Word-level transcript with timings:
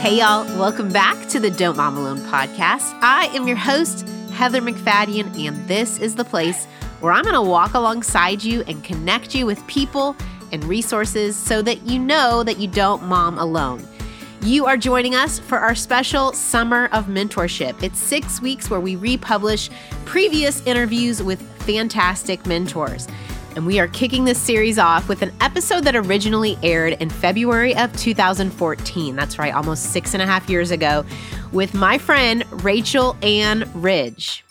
Hey, 0.00 0.20
y'all, 0.20 0.46
welcome 0.58 0.90
back 0.90 1.28
to 1.28 1.38
the 1.38 1.50
Don't 1.50 1.76
Mom 1.76 1.98
Alone 1.98 2.20
podcast. 2.20 2.98
I 3.02 3.26
am 3.34 3.46
your 3.46 3.58
host, 3.58 4.08
Heather 4.30 4.62
MacFadyen, 4.62 5.46
and 5.46 5.68
this 5.68 5.98
is 5.98 6.14
the 6.14 6.24
place 6.24 6.64
where 7.00 7.12
I'm 7.12 7.22
going 7.22 7.34
to 7.34 7.42
walk 7.42 7.74
alongside 7.74 8.42
you 8.42 8.62
and 8.66 8.82
connect 8.82 9.34
you 9.34 9.44
with 9.44 9.64
people 9.66 10.16
and 10.52 10.64
resources 10.64 11.36
so 11.36 11.60
that 11.60 11.82
you 11.82 11.98
know 11.98 12.42
that 12.44 12.56
you 12.56 12.66
don't 12.66 13.02
mom 13.02 13.38
alone. 13.38 13.86
You 14.40 14.64
are 14.64 14.78
joining 14.78 15.14
us 15.14 15.38
for 15.38 15.58
our 15.58 15.74
special 15.74 16.32
Summer 16.32 16.88
of 16.92 17.04
Mentorship. 17.04 17.82
It's 17.82 17.98
six 17.98 18.40
weeks 18.40 18.70
where 18.70 18.80
we 18.80 18.96
republish 18.96 19.68
previous 20.06 20.66
interviews 20.66 21.22
with 21.22 21.42
fantastic 21.64 22.46
mentors. 22.46 23.06
And 23.56 23.66
we 23.66 23.80
are 23.80 23.88
kicking 23.88 24.24
this 24.24 24.38
series 24.38 24.78
off 24.78 25.08
with 25.08 25.22
an 25.22 25.32
episode 25.40 25.82
that 25.84 25.96
originally 25.96 26.56
aired 26.62 26.92
in 27.00 27.10
February 27.10 27.76
of 27.76 27.94
2014. 27.96 29.16
That's 29.16 29.38
right, 29.40 29.52
almost 29.52 29.92
six 29.92 30.14
and 30.14 30.22
a 30.22 30.26
half 30.26 30.48
years 30.48 30.70
ago, 30.70 31.04
with 31.52 31.74
my 31.74 31.98
friend 31.98 32.44
Rachel 32.62 33.16
Anne 33.22 33.68
Ridge. 33.74 34.44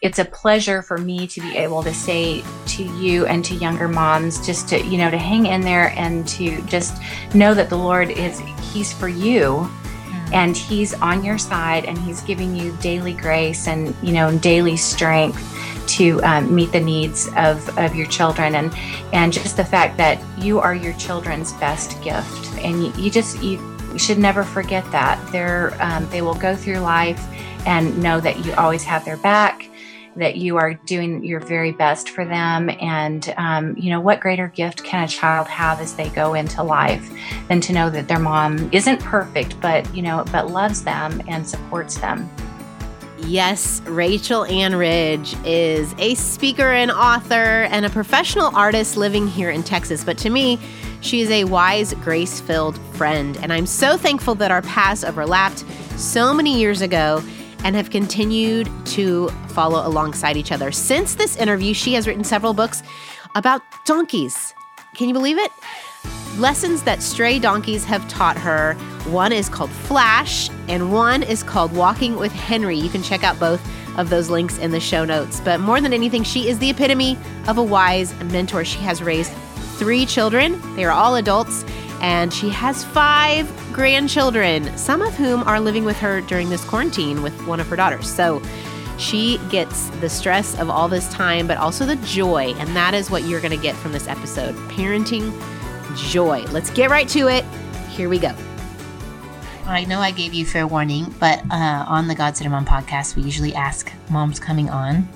It's 0.00 0.18
a 0.18 0.24
pleasure 0.24 0.80
for 0.80 0.96
me 0.96 1.26
to 1.26 1.40
be 1.40 1.56
able 1.56 1.82
to 1.82 1.92
say 1.92 2.42
to 2.68 2.84
you 2.84 3.26
and 3.26 3.44
to 3.44 3.54
younger 3.54 3.88
moms 3.88 4.44
just 4.46 4.68
to, 4.70 4.80
you 4.86 4.96
know, 4.96 5.10
to 5.10 5.18
hang 5.18 5.46
in 5.46 5.60
there 5.60 5.90
and 5.96 6.26
to 6.28 6.62
just 6.62 7.02
know 7.34 7.52
that 7.52 7.68
the 7.68 7.76
Lord 7.76 8.10
is, 8.10 8.40
He's 8.72 8.92
for 8.92 9.08
you 9.08 9.68
mm. 9.68 10.32
and 10.32 10.56
He's 10.56 10.94
on 10.94 11.24
your 11.24 11.36
side 11.36 11.84
and 11.84 11.98
He's 11.98 12.22
giving 12.22 12.56
you 12.56 12.74
daily 12.80 13.12
grace 13.12 13.68
and, 13.68 13.94
you 14.02 14.12
know, 14.12 14.38
daily 14.38 14.76
strength 14.76 15.57
to 15.88 16.22
um, 16.22 16.54
meet 16.54 16.72
the 16.72 16.80
needs 16.80 17.28
of, 17.36 17.76
of 17.78 17.94
your 17.94 18.06
children 18.06 18.54
and 18.54 18.74
and 19.12 19.32
just 19.32 19.56
the 19.56 19.64
fact 19.64 19.96
that 19.96 20.20
you 20.38 20.58
are 20.60 20.74
your 20.74 20.92
children's 20.94 21.52
best 21.54 22.00
gift. 22.02 22.52
And 22.58 22.84
you, 22.84 22.92
you 22.96 23.10
just 23.10 23.42
you, 23.42 23.58
should 23.96 24.18
never 24.18 24.44
forget 24.44 24.88
that. 24.92 25.18
They're 25.32 25.76
um, 25.82 26.08
they 26.10 26.22
will 26.22 26.34
go 26.34 26.54
through 26.54 26.78
life 26.78 27.24
and 27.66 28.00
know 28.02 28.20
that 28.20 28.44
you 28.44 28.52
always 28.54 28.84
have 28.84 29.04
their 29.04 29.16
back 29.16 29.68
that 30.18 30.36
you 30.36 30.56
are 30.56 30.74
doing 30.74 31.24
your 31.24 31.40
very 31.40 31.72
best 31.72 32.10
for 32.10 32.24
them. 32.24 32.70
And 32.80 33.32
um, 33.36 33.76
you 33.76 33.90
know 33.90 34.00
what 34.00 34.20
greater 34.20 34.48
gift 34.48 34.84
can 34.84 35.04
a 35.04 35.08
child 35.08 35.46
have 35.48 35.80
as 35.80 35.94
they 35.94 36.08
go 36.10 36.34
into 36.34 36.62
life 36.62 37.08
than 37.48 37.60
to 37.62 37.72
know 37.72 37.88
that 37.90 38.08
their 38.08 38.18
mom 38.18 38.68
isn't 38.72 39.00
perfect 39.00 39.60
but 39.60 39.92
you 39.94 40.02
know 40.02 40.24
but 40.32 40.50
loves 40.50 40.82
them 40.82 41.22
and 41.28 41.46
supports 41.46 41.98
them 41.98 42.28
Yes, 43.26 43.82
Rachel 43.84 44.44
Anne 44.44 44.74
Ridge 44.74 45.34
is 45.44 45.94
a 45.98 46.14
speaker 46.14 46.72
and 46.72 46.90
author 46.90 47.64
and 47.64 47.84
a 47.84 47.90
professional 47.90 48.54
artist 48.56 48.96
living 48.96 49.26
here 49.26 49.50
in 49.50 49.62
Texas. 49.62 50.04
But 50.04 50.16
to 50.18 50.30
me, 50.30 50.58
she 51.00 51.20
is 51.20 51.30
a 51.30 51.44
wise, 51.44 51.94
grace 51.94 52.40
filled 52.40 52.78
friend. 52.94 53.36
And 53.38 53.52
I'm 53.52 53.66
so 53.66 53.96
thankful 53.96 54.34
that 54.36 54.50
our 54.50 54.62
paths 54.62 55.04
overlapped 55.04 55.64
so 55.98 56.32
many 56.32 56.58
years 56.58 56.80
ago 56.80 57.22
and 57.64 57.74
have 57.76 57.90
continued 57.90 58.70
to 58.86 59.28
follow 59.48 59.86
alongside 59.86 60.36
each 60.36 60.52
other. 60.52 60.70
Since 60.72 61.16
this 61.16 61.36
interview, 61.36 61.74
she 61.74 61.94
has 61.94 62.06
written 62.06 62.24
several 62.24 62.54
books 62.54 62.82
about 63.34 63.62
donkeys. 63.84 64.54
Can 64.94 65.08
you 65.08 65.14
believe 65.14 65.38
it? 65.38 65.50
Lessons 66.38 66.84
that 66.84 67.02
stray 67.02 67.40
donkeys 67.40 67.84
have 67.84 68.06
taught 68.06 68.38
her. 68.38 68.74
One 69.08 69.32
is 69.32 69.48
called 69.48 69.70
Flash, 69.70 70.48
and 70.68 70.92
one 70.92 71.24
is 71.24 71.42
called 71.42 71.72
Walking 71.72 72.14
with 72.14 72.30
Henry. 72.30 72.78
You 72.78 72.88
can 72.88 73.02
check 73.02 73.24
out 73.24 73.40
both 73.40 73.60
of 73.98 74.08
those 74.08 74.30
links 74.30 74.56
in 74.58 74.70
the 74.70 74.78
show 74.78 75.04
notes. 75.04 75.40
But 75.40 75.58
more 75.58 75.80
than 75.80 75.92
anything, 75.92 76.22
she 76.22 76.48
is 76.48 76.60
the 76.60 76.70
epitome 76.70 77.18
of 77.48 77.58
a 77.58 77.62
wise 77.62 78.14
mentor. 78.22 78.64
She 78.64 78.78
has 78.82 79.02
raised 79.02 79.32
three 79.78 80.06
children, 80.06 80.60
they 80.76 80.84
are 80.84 80.92
all 80.92 81.16
adults, 81.16 81.64
and 82.00 82.32
she 82.32 82.50
has 82.50 82.84
five 82.84 83.52
grandchildren, 83.72 84.76
some 84.78 85.02
of 85.02 85.14
whom 85.14 85.42
are 85.42 85.58
living 85.58 85.84
with 85.84 85.96
her 85.96 86.20
during 86.20 86.50
this 86.50 86.64
quarantine 86.64 87.20
with 87.20 87.34
one 87.48 87.58
of 87.58 87.66
her 87.66 87.74
daughters. 87.74 88.08
So 88.08 88.40
she 88.96 89.38
gets 89.50 89.88
the 90.00 90.08
stress 90.08 90.56
of 90.60 90.70
all 90.70 90.86
this 90.86 91.12
time, 91.12 91.48
but 91.48 91.58
also 91.58 91.84
the 91.84 91.96
joy. 91.96 92.54
And 92.58 92.76
that 92.76 92.94
is 92.94 93.10
what 93.10 93.24
you're 93.24 93.40
going 93.40 93.56
to 93.56 93.62
get 93.62 93.74
from 93.74 93.90
this 93.90 94.06
episode 94.06 94.54
parenting 94.70 95.32
joy. 95.96 96.44
Let's 96.50 96.70
get 96.70 96.90
right 96.90 97.08
to 97.08 97.28
it. 97.28 97.44
Here 97.90 98.08
we 98.08 98.18
go. 98.18 98.34
I 99.66 99.84
know 99.84 100.00
I 100.00 100.12
gave 100.12 100.32
you 100.32 100.46
fair 100.46 100.66
warning, 100.66 101.14
but 101.20 101.40
uh, 101.50 101.84
on 101.86 102.08
the 102.08 102.14
Don't 102.14 102.50
Mom 102.50 102.64
podcast, 102.64 103.16
we 103.16 103.22
usually 103.22 103.54
ask 103.54 103.92
moms 104.08 104.40
coming 104.40 104.70
on 104.70 105.06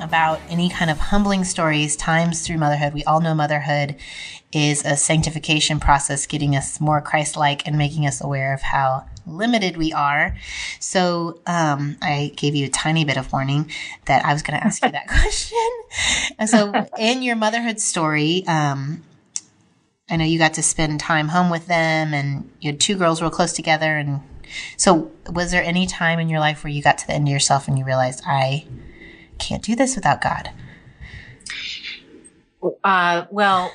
about 0.00 0.40
any 0.48 0.68
kind 0.68 0.90
of 0.90 0.98
humbling 0.98 1.44
stories, 1.44 1.96
times 1.96 2.46
through 2.46 2.58
motherhood. 2.58 2.92
We 2.92 3.04
all 3.04 3.20
know 3.20 3.34
motherhood 3.34 3.96
is 4.52 4.84
a 4.84 4.96
sanctification 4.96 5.80
process, 5.80 6.26
getting 6.26 6.56
us 6.56 6.80
more 6.80 7.00
Christ 7.00 7.36
like 7.36 7.66
and 7.66 7.78
making 7.78 8.06
us 8.06 8.22
aware 8.22 8.52
of 8.52 8.60
how 8.62 9.06
limited 9.26 9.76
we 9.76 9.92
are. 9.92 10.36
So 10.80 11.40
um, 11.46 11.96
I 12.02 12.32
gave 12.36 12.54
you 12.54 12.66
a 12.66 12.70
tiny 12.70 13.04
bit 13.04 13.16
of 13.16 13.32
warning 13.32 13.70
that 14.06 14.24
I 14.24 14.32
was 14.32 14.42
going 14.42 14.58
to 14.58 14.66
ask 14.66 14.84
you 14.84 14.90
that 14.90 15.08
question. 15.08 16.46
So, 16.46 16.86
in 16.98 17.22
your 17.22 17.36
motherhood 17.36 17.80
story, 17.80 18.44
um, 18.46 19.02
I 20.10 20.16
know 20.16 20.24
you 20.24 20.38
got 20.38 20.54
to 20.54 20.62
spend 20.62 20.98
time 20.98 21.28
home 21.28 21.50
with 21.50 21.66
them 21.66 22.12
and 22.12 22.50
you 22.60 22.72
had 22.72 22.80
two 22.80 22.96
girls 22.96 23.22
real 23.22 23.30
close 23.30 23.52
together. 23.52 23.96
And 23.96 24.20
so, 24.76 25.12
was 25.30 25.52
there 25.52 25.62
any 25.62 25.86
time 25.86 26.18
in 26.18 26.28
your 26.28 26.40
life 26.40 26.64
where 26.64 26.72
you 26.72 26.82
got 26.82 26.98
to 26.98 27.06
the 27.06 27.12
end 27.12 27.28
of 27.28 27.32
yourself 27.32 27.68
and 27.68 27.78
you 27.78 27.84
realized, 27.84 28.22
I 28.26 28.66
can't 29.38 29.62
do 29.62 29.76
this 29.76 29.94
without 29.94 30.20
God? 30.20 30.50
Uh, 32.82 33.26
well, 33.30 33.72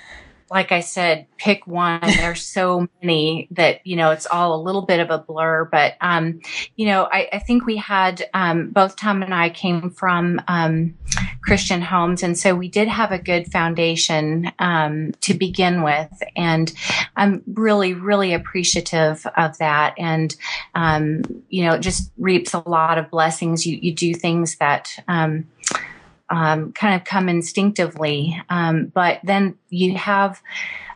like 0.49 0.71
I 0.71 0.81
said, 0.81 1.25
pick 1.37 1.65
one. 1.65 2.01
There's 2.01 2.43
so 2.43 2.87
many 3.01 3.47
that, 3.51 3.85
you 3.85 3.95
know, 3.95 4.11
it's 4.11 4.27
all 4.27 4.55
a 4.55 4.61
little 4.61 4.83
bit 4.83 4.99
of 4.99 5.09
a 5.09 5.17
blur. 5.17 5.65
But, 5.65 5.95
um, 6.01 6.39
you 6.75 6.85
know, 6.85 7.09
I, 7.11 7.27
I 7.33 7.39
think 7.39 7.65
we 7.65 7.77
had, 7.77 8.29
um, 8.33 8.69
both 8.69 8.95
Tom 8.95 9.23
and 9.23 9.33
I 9.33 9.49
came 9.49 9.89
from, 9.89 10.39
um, 10.47 10.95
Christian 11.41 11.81
homes. 11.81 12.21
And 12.21 12.37
so 12.37 12.55
we 12.55 12.67
did 12.67 12.87
have 12.87 13.11
a 13.11 13.19
good 13.19 13.51
foundation, 13.51 14.51
um, 14.59 15.13
to 15.21 15.33
begin 15.33 15.83
with. 15.83 16.11
And 16.35 16.71
I'm 17.15 17.41
really, 17.47 17.93
really 17.93 18.33
appreciative 18.33 19.25
of 19.37 19.57
that. 19.57 19.95
And, 19.97 20.35
um, 20.75 21.23
you 21.49 21.65
know, 21.65 21.73
it 21.73 21.81
just 21.81 22.11
reaps 22.17 22.53
a 22.53 22.67
lot 22.67 22.97
of 22.97 23.09
blessings. 23.09 23.65
You, 23.65 23.77
you 23.81 23.93
do 23.93 24.13
things 24.13 24.57
that, 24.57 24.97
um, 25.07 25.47
um, 26.29 26.71
kind 26.73 26.95
of 26.95 27.05
come 27.05 27.29
instinctively. 27.29 28.41
Um, 28.49 28.87
but 28.87 29.19
then 29.23 29.57
you 29.69 29.97
have 29.97 30.41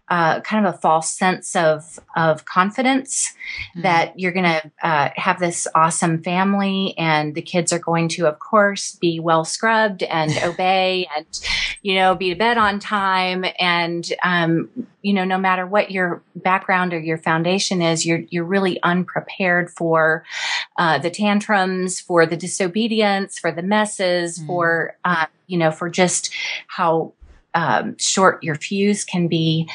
uh, 0.10 0.42
kind 0.42 0.66
of 0.66 0.74
a 0.74 0.78
false 0.78 1.14
sense 1.14 1.56
of 1.56 2.00
of 2.16 2.46
confidence 2.46 3.34
mm-hmm. 3.72 3.82
that 3.82 4.20
you're 4.20 4.32
going 4.32 4.46
to 4.46 4.72
uh, 4.82 5.10
have 5.16 5.40
this 5.40 5.68
awesome 5.76 6.22
family, 6.24 6.96
and 6.98 7.36
the 7.36 7.42
kids 7.42 7.72
are 7.72 7.80
going 7.80 8.08
to, 8.10 8.26
of 8.26 8.40
course, 8.40 8.96
be 8.96 9.20
well 9.20 9.46
scrubbed 9.46 10.02
and 10.04 10.32
obey, 10.44 11.08
and 11.16 11.28
you 11.82 11.96
know, 11.96 12.16
be 12.16 12.30
to 12.30 12.36
bed 12.36 12.58
on 12.58 12.80
time, 12.80 13.46
and 13.60 14.12
um, 14.24 14.70
you 15.02 15.14
know, 15.14 15.24
no 15.24 15.38
matter 15.38 15.66
what 15.66 15.92
your 15.92 16.24
background 16.36 16.94
or 16.94 17.00
your 17.00 17.18
foundation 17.18 17.82
is, 17.82 18.06
you're 18.06 18.24
you're 18.30 18.44
really 18.44 18.82
unprepared 18.82 19.70
for 19.70 20.24
uh, 20.78 20.98
the 20.98 21.12
tantrums, 21.12 22.00
for 22.00 22.26
the 22.26 22.38
disobedience, 22.38 23.38
for 23.38 23.52
the 23.52 23.62
messes, 23.62 24.38
mm-hmm. 24.38 24.48
for 24.48 24.98
uh, 25.06 25.28
you 25.46 25.58
know, 25.58 25.72
for 25.72 25.90
just 25.90 26.34
how 26.68 27.14
um, 27.54 27.98
short 27.98 28.44
your 28.44 28.56
fuse 28.56 29.04
can 29.04 29.28
be. 29.28 29.70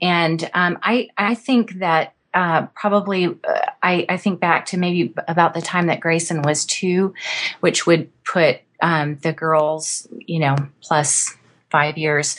And 0.00 0.48
um, 0.54 0.78
I, 0.82 1.08
I 1.16 1.34
think 1.34 1.78
that 1.78 2.14
uh, 2.34 2.66
probably 2.74 3.26
uh, 3.26 3.60
I, 3.82 4.04
I, 4.08 4.16
think 4.18 4.38
back 4.38 4.66
to 4.66 4.76
maybe 4.76 5.14
about 5.26 5.54
the 5.54 5.62
time 5.62 5.86
that 5.86 6.00
Grayson 6.00 6.42
was 6.42 6.66
two, 6.66 7.14
which 7.60 7.86
would 7.86 8.10
put 8.24 8.60
um, 8.82 9.16
the 9.22 9.32
girls, 9.32 10.06
you 10.26 10.38
know, 10.38 10.54
plus 10.82 11.34
five 11.70 11.96
years. 11.96 12.36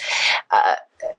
Uh, 0.51 0.75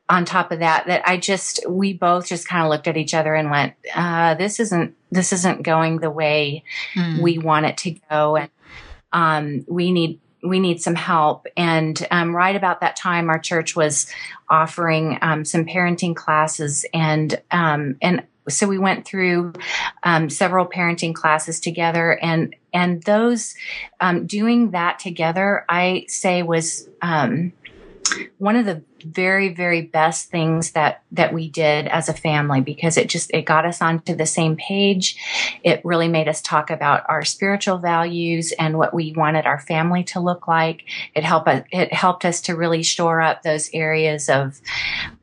on 0.09 0.25
top 0.25 0.53
of 0.53 0.61
that, 0.61 0.87
that 0.87 1.03
I 1.07 1.17
just 1.17 1.69
we 1.69 1.93
both 1.93 2.27
just 2.27 2.47
kind 2.47 2.65
of 2.65 2.71
looked 2.71 2.89
at 2.89 2.97
each 2.97 3.15
other 3.15 3.35
and 3.35 3.51
went, 3.51 3.75
uh, 3.95 4.35
"This 4.35 4.61
isn't 4.61 4.95
this 5.11 5.33
isn't 5.33 5.63
going 5.63 5.99
the 5.99 6.11
way 6.11 6.65
mm. 6.95 7.21
we 7.21 7.39
want 7.39 7.67
it 7.67 7.77
to 7.79 7.97
go," 8.11 8.37
and 8.37 8.51
um, 9.13 9.65
we 9.69 9.93
need 9.93 10.21
we 10.43 10.61
need 10.61 10.81
some 10.81 10.95
help. 10.95 11.47
And 11.57 12.07
um, 12.11 12.35
right 12.35 12.57
about 12.57 12.81
that 12.81 12.97
time, 12.97 13.29
our 13.29 13.39
church 13.39 13.77
was 13.77 14.11
offering 14.49 15.19
um, 15.23 15.45
some 15.45 15.65
parenting 15.65 16.17
classes, 16.17 16.85
and 16.93 17.41
um, 17.51 17.97
and 18.01 18.25
so 18.49 18.67
we 18.67 18.79
went 18.79 19.05
through 19.05 19.53
um, 20.03 20.29
several 20.31 20.67
parenting 20.67 21.15
classes 21.15 21.61
together, 21.61 22.19
and 22.23 22.55
and 22.73 23.03
those 23.03 23.55
um, 24.01 24.27
doing 24.27 24.71
that 24.73 24.99
together, 24.99 25.65
I 25.69 26.07
say 26.09 26.43
was 26.43 26.89
um, 27.03 27.53
one 28.39 28.57
of 28.57 28.67
the 28.67 28.83
very 29.03 29.49
very 29.53 29.83
best 29.83 30.31
things 30.31 30.73
that 30.73 31.03
that 31.13 31.33
we 31.33 31.49
did 31.49 31.87
as 31.89 32.09
a 32.09 32.15
family 32.15 32.61
because 32.61 32.97
it 32.97 33.09
just 33.09 33.31
it 33.33 33.43
got 33.43 33.67
us 33.67 33.81
onto 33.81 34.15
the 34.15 34.27
same 34.27 34.57
page. 34.57 35.17
It 35.63 35.81
really 35.85 36.09
made 36.09 36.29
us 36.29 36.41
talk 36.41 36.71
about 36.71 37.05
our 37.09 37.25
spiritual 37.25 37.79
values 37.79 38.53
and 38.59 38.79
what 38.79 38.95
we 38.95 39.13
wanted 39.13 39.47
our 39.47 39.61
family 39.61 40.05
to 40.05 40.21
look 40.21 40.47
like. 40.47 40.85
It 41.15 41.25
helped 41.25 41.49
us 41.49 41.65
it 41.71 41.93
helped 41.93 42.25
us 42.25 42.41
to 42.43 42.57
really 42.57 42.83
shore 42.83 43.21
up 43.21 43.43
those 43.43 43.71
areas 43.73 44.29
of 44.29 44.61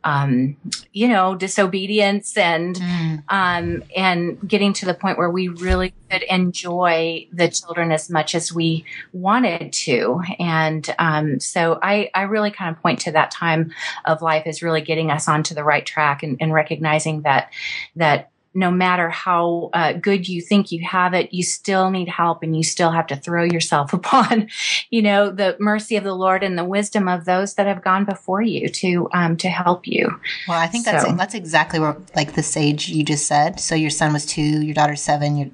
um, 0.04 0.58
you 0.94 1.08
know 1.08 1.36
disobedience 1.36 2.38
and 2.38 2.76
mm. 2.76 3.24
um, 3.30 3.84
and 3.96 4.38
getting 4.48 4.74
to 4.74 4.86
the 4.86 4.94
point 4.94 5.18
where 5.18 5.30
we 5.30 5.48
really 5.48 5.94
could 6.10 6.24
enjoy 6.24 7.28
the 7.32 7.50
children 7.50 7.92
as 7.92 8.10
much 8.10 8.36
as 8.36 8.54
we 8.54 8.86
wanted 9.14 9.74
to. 9.74 10.22
And 10.40 10.94
um, 11.00 11.40
so 11.40 11.80
I, 11.82 12.10
I 12.14 12.24
really 12.24 12.52
kind 12.52 12.76
of 12.76 12.82
point 12.82 13.00
to 13.02 13.12
that 13.12 13.32
time 13.32 13.67
of 14.06 14.22
life 14.22 14.46
is 14.46 14.62
really 14.64 14.82
getting 14.82 15.12
us 15.12 15.28
onto 15.28 15.54
the 15.54 15.64
right 15.64 15.86
track 15.86 16.24
and, 16.24 16.38
and 16.40 16.54
recognizing 16.54 17.22
that 17.22 17.52
that 17.96 18.32
no 18.54 18.72
matter 18.72 19.10
how 19.10 19.70
uh, 19.74 19.94
good 19.94 20.28
you 20.28 20.42
think 20.42 20.72
you 20.72 20.84
have 20.86 21.14
it, 21.14 21.34
you 21.34 21.44
still 21.44 21.90
need 21.90 22.08
help 22.08 22.44
and 22.44 22.56
you 22.56 22.64
still 22.64 22.92
have 22.92 23.08
to 23.08 23.16
throw 23.16 23.44
yourself 23.44 23.94
upon, 23.94 24.48
you 24.90 25.02
know, 25.02 25.30
the 25.30 25.56
mercy 25.60 25.96
of 25.96 26.04
the 26.04 26.14
Lord 26.14 26.44
and 26.44 26.58
the 26.58 26.64
wisdom 26.64 27.08
of 27.08 27.26
those 27.26 27.54
that 27.56 27.68
have 27.68 27.84
gone 27.84 28.06
before 28.06 28.42
you 28.42 28.68
to, 28.70 29.10
um, 29.14 29.38
to 29.38 29.50
help 29.50 29.88
you. 29.88 30.20
Well, 30.48 30.60
I 30.60 30.68
think 30.68 30.86
that's, 30.86 31.06
so. 31.06 31.14
that's 31.14 31.36
exactly 31.36 31.80
where, 31.80 31.98
like 32.16 32.34
the 32.34 32.44
sage 32.44 32.90
you 32.90 33.04
just 33.04 33.28
said. 33.28 33.60
So 33.60 33.76
your 33.76 33.90
son 33.90 34.14
was 34.14 34.26
two, 34.26 34.42
your 34.42 34.74
daughter's 34.74 35.02
seven, 35.02 35.38
your 35.38 35.50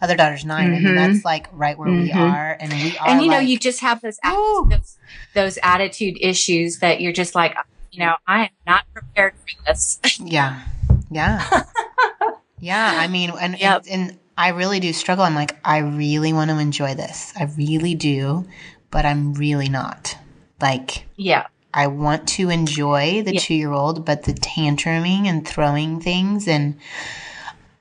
other 0.00 0.16
daughter's 0.16 0.44
9 0.44 0.64
mm-hmm. 0.64 0.74
I 0.74 0.78
mean, 0.78 0.86
mm-hmm. 0.86 1.12
that's 1.12 1.24
like 1.24 1.48
right 1.52 1.78
where 1.78 1.88
mm-hmm. 1.88 2.04
we 2.04 2.12
are. 2.12 2.56
And 2.60 2.72
we 2.72 2.96
are. 2.98 3.08
And 3.08 3.22
you 3.22 3.28
like, 3.28 3.40
know, 3.40 3.46
you 3.46 3.58
just 3.58 3.80
have 3.80 4.00
those, 4.00 4.18
those, 4.22 4.98
those 5.34 5.58
attitude 5.62 6.18
issues 6.20 6.78
that 6.78 7.00
you're 7.00 7.12
just 7.12 7.34
like, 7.34 7.56
you 7.94 8.00
know, 8.00 8.14
I 8.26 8.44
am 8.44 8.50
not 8.66 8.84
prepared 8.92 9.34
for 9.34 9.64
this. 9.66 10.00
Yeah. 10.18 10.62
Yeah. 11.10 11.64
Yeah, 12.64 12.94
I 12.96 13.08
mean, 13.08 13.30
and, 13.38 13.60
yep. 13.60 13.84
and, 13.90 14.10
and 14.10 14.18
I 14.38 14.48
really 14.48 14.80
do 14.80 14.94
struggle. 14.94 15.22
I'm 15.22 15.34
like, 15.34 15.58
I 15.62 15.78
really 15.78 16.32
want 16.32 16.50
to 16.50 16.58
enjoy 16.58 16.94
this. 16.94 17.30
I 17.38 17.44
really 17.44 17.94
do, 17.94 18.46
but 18.90 19.04
I'm 19.04 19.34
really 19.34 19.68
not. 19.68 20.16
Like, 20.62 21.04
yeah. 21.16 21.48
I 21.74 21.88
want 21.88 22.26
to 22.28 22.48
enjoy 22.48 23.22
the 23.22 23.34
yeah. 23.34 23.40
two 23.40 23.52
year 23.52 23.70
old, 23.70 24.06
but 24.06 24.22
the 24.22 24.32
tantruming 24.32 25.26
and 25.26 25.46
throwing 25.46 26.00
things 26.00 26.48
and 26.48 26.78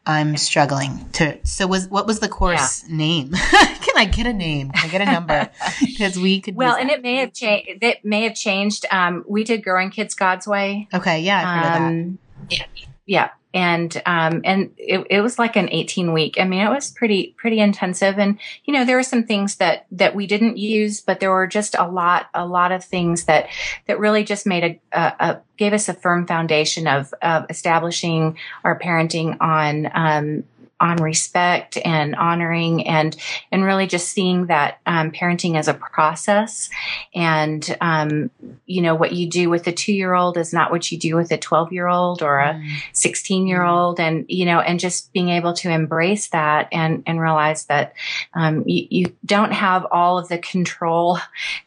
I'm 0.05 0.35
struggling 0.35 1.09
to. 1.13 1.39
So 1.45 1.65
was 1.65 1.87
what 1.87 2.05
was 2.05 2.19
the 2.19 2.27
course 2.27 2.83
yeah. 2.85 2.97
name? 2.97 3.31
Can 3.51 3.95
I 3.95 4.03
get 4.03 4.27
a 4.27 4.33
name? 4.33 4.71
Can 4.71 4.89
I 4.89 4.91
get 4.91 5.01
a 5.01 5.05
number? 5.05 5.49
Because 5.79 6.19
we 6.19 6.41
could. 6.41 6.55
Well, 6.55 6.75
and 6.75 6.89
it 6.89 7.01
may 7.01 7.17
have 7.17 7.31
changed. 7.31 7.81
It 7.81 8.03
may 8.03 8.23
have 8.23 8.35
changed. 8.35 8.85
Um, 8.91 9.23
we 9.29 9.45
did 9.45 9.63
growing 9.63 9.91
kids 9.91 10.13
God's 10.13 10.45
way. 10.45 10.89
Okay, 10.93 11.21
yeah, 11.21 11.37
I've 11.37 11.63
heard 11.63 11.77
um, 11.77 11.83
of 11.83 12.49
that. 12.49 12.57
Yeah, 12.57 12.65
yeah, 13.05 13.29
and 13.53 14.01
um, 14.05 14.41
and 14.43 14.71
it, 14.77 15.05
it 15.09 15.21
was 15.21 15.37
like 15.37 15.55
an 15.55 15.69
18 15.71 16.11
week. 16.13 16.39
I 16.39 16.45
mean 16.45 16.61
it 16.65 16.69
was 16.69 16.91
pretty 16.91 17.35
pretty 17.37 17.59
intensive. 17.59 18.17
And 18.17 18.39
you 18.65 18.73
know 18.73 18.85
there 18.85 18.97
were 18.97 19.03
some 19.03 19.23
things 19.23 19.55
that 19.57 19.85
that 19.91 20.15
we 20.15 20.27
didn't 20.27 20.57
use 20.57 21.01
but 21.01 21.19
there 21.19 21.31
were 21.31 21.47
just 21.47 21.75
a 21.77 21.87
lot 21.87 22.27
a 22.33 22.45
lot 22.45 22.71
of 22.71 22.83
things 22.83 23.25
that 23.25 23.47
that 23.87 23.99
really 23.99 24.23
just 24.23 24.45
made 24.45 24.63
a, 24.63 24.97
a, 24.97 25.13
a 25.19 25.41
gave 25.57 25.73
us 25.73 25.87
a 25.87 25.93
firm 25.93 26.25
foundation 26.25 26.87
of 26.87 27.13
of 27.21 27.45
establishing 27.49 28.37
our 28.63 28.77
parenting 28.79 29.37
on 29.39 29.89
um, 29.93 30.43
on 30.79 30.97
respect 30.97 31.77
and 31.85 32.15
honoring 32.15 32.87
and 32.87 33.15
and 33.51 33.63
really 33.63 33.87
just 33.87 34.09
seeing 34.09 34.47
that 34.47 34.79
um, 34.85 35.11
parenting 35.11 35.57
as 35.57 35.67
a 35.67 35.73
process. 35.73 36.69
And 37.15 37.77
um, 37.81 38.31
you 38.65 38.81
know 38.81 38.95
what 38.95 39.13
you 39.13 39.29
do 39.29 39.49
with 39.49 39.67
a 39.67 39.71
two 39.71 39.93
year 39.93 40.13
old 40.13 40.37
is 40.37 40.53
not 40.53 40.71
what 40.71 40.91
you 40.91 40.97
do 40.97 41.15
with 41.15 41.31
a 41.31 41.37
12 41.37 41.71
year 41.71 41.87
old 41.87 42.21
or 42.21 42.39
a 42.39 42.61
16 42.93 43.47
year 43.47 43.63
old 43.63 43.99
and 43.99 44.25
you 44.27 44.45
know 44.45 44.59
and 44.59 44.79
just 44.79 45.13
being 45.13 45.29
able 45.29 45.53
to 45.53 45.69
embrace 45.69 46.27
that 46.29 46.67
and 46.71 47.03
and 47.05 47.19
realize 47.19 47.65
that 47.65 47.93
um, 48.33 48.63
you, 48.67 48.87
you 48.89 49.15
don't 49.25 49.53
have 49.53 49.85
all 49.91 50.17
of 50.17 50.27
the 50.27 50.37
control 50.37 51.19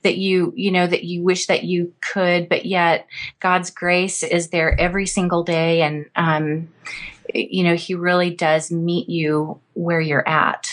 that 0.03 0.17
you 0.17 0.53
you 0.57 0.71
know 0.71 0.87
that 0.87 1.05
you 1.05 1.23
wish 1.23 1.47
that 1.47 1.65
you 1.65 1.93
could 2.01 2.49
but 2.49 2.67
yet 2.67 3.07
God's 3.41 3.71
grace 3.71 4.23
is 4.23 4.49
there 4.49 4.79
every 4.79 5.07
single 5.07 5.43
day. 5.43 5.83
And 5.83 6.07
um, 6.17 6.69
you 7.37 7.65
know, 7.65 7.75
he 7.75 7.95
really 7.95 8.31
does 8.31 8.71
meet 8.71 9.09
you 9.09 9.61
where 9.75 10.01
you're 10.01 10.29
at. 10.29 10.73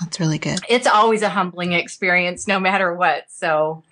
That's 0.00 0.20
really 0.20 0.38
good. 0.38 0.60
It's 0.68 0.86
always 0.86 1.22
a 1.22 1.28
humbling 1.28 1.72
experience, 1.72 2.46
no 2.46 2.60
matter 2.60 2.94
what. 2.94 3.24
So, 3.30 3.82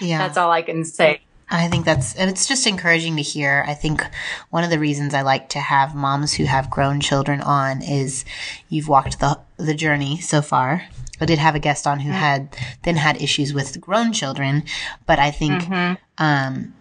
yeah, 0.00 0.18
that's 0.18 0.38
all 0.38 0.50
I 0.50 0.62
can 0.62 0.84
say. 0.84 1.20
I 1.50 1.68
think 1.68 1.84
that's, 1.86 2.14
and 2.14 2.30
it's 2.30 2.46
just 2.46 2.66
encouraging 2.66 3.16
to 3.16 3.22
hear. 3.22 3.64
I 3.66 3.74
think 3.74 4.02
one 4.50 4.64
of 4.64 4.70
the 4.70 4.78
reasons 4.78 5.14
I 5.14 5.22
like 5.22 5.48
to 5.50 5.60
have 5.60 5.94
moms 5.94 6.34
who 6.34 6.44
have 6.44 6.70
grown 6.70 7.00
children 7.00 7.40
on 7.40 7.82
is 7.82 8.24
you've 8.68 8.88
walked 8.88 9.20
the, 9.20 9.40
the 9.56 9.74
journey 9.74 10.20
so 10.20 10.42
far. 10.42 10.86
I 11.20 11.24
did 11.24 11.38
have 11.38 11.54
a 11.54 11.58
guest 11.58 11.86
on 11.86 12.00
who 12.00 12.10
had 12.10 12.54
then 12.84 12.96
had 12.96 13.20
issues 13.20 13.52
with 13.52 13.80
grown 13.80 14.12
children, 14.12 14.64
but 15.06 15.18
I 15.18 15.30
think, 15.30 15.62
mm-hmm. 15.62 15.94
um, 16.22 16.74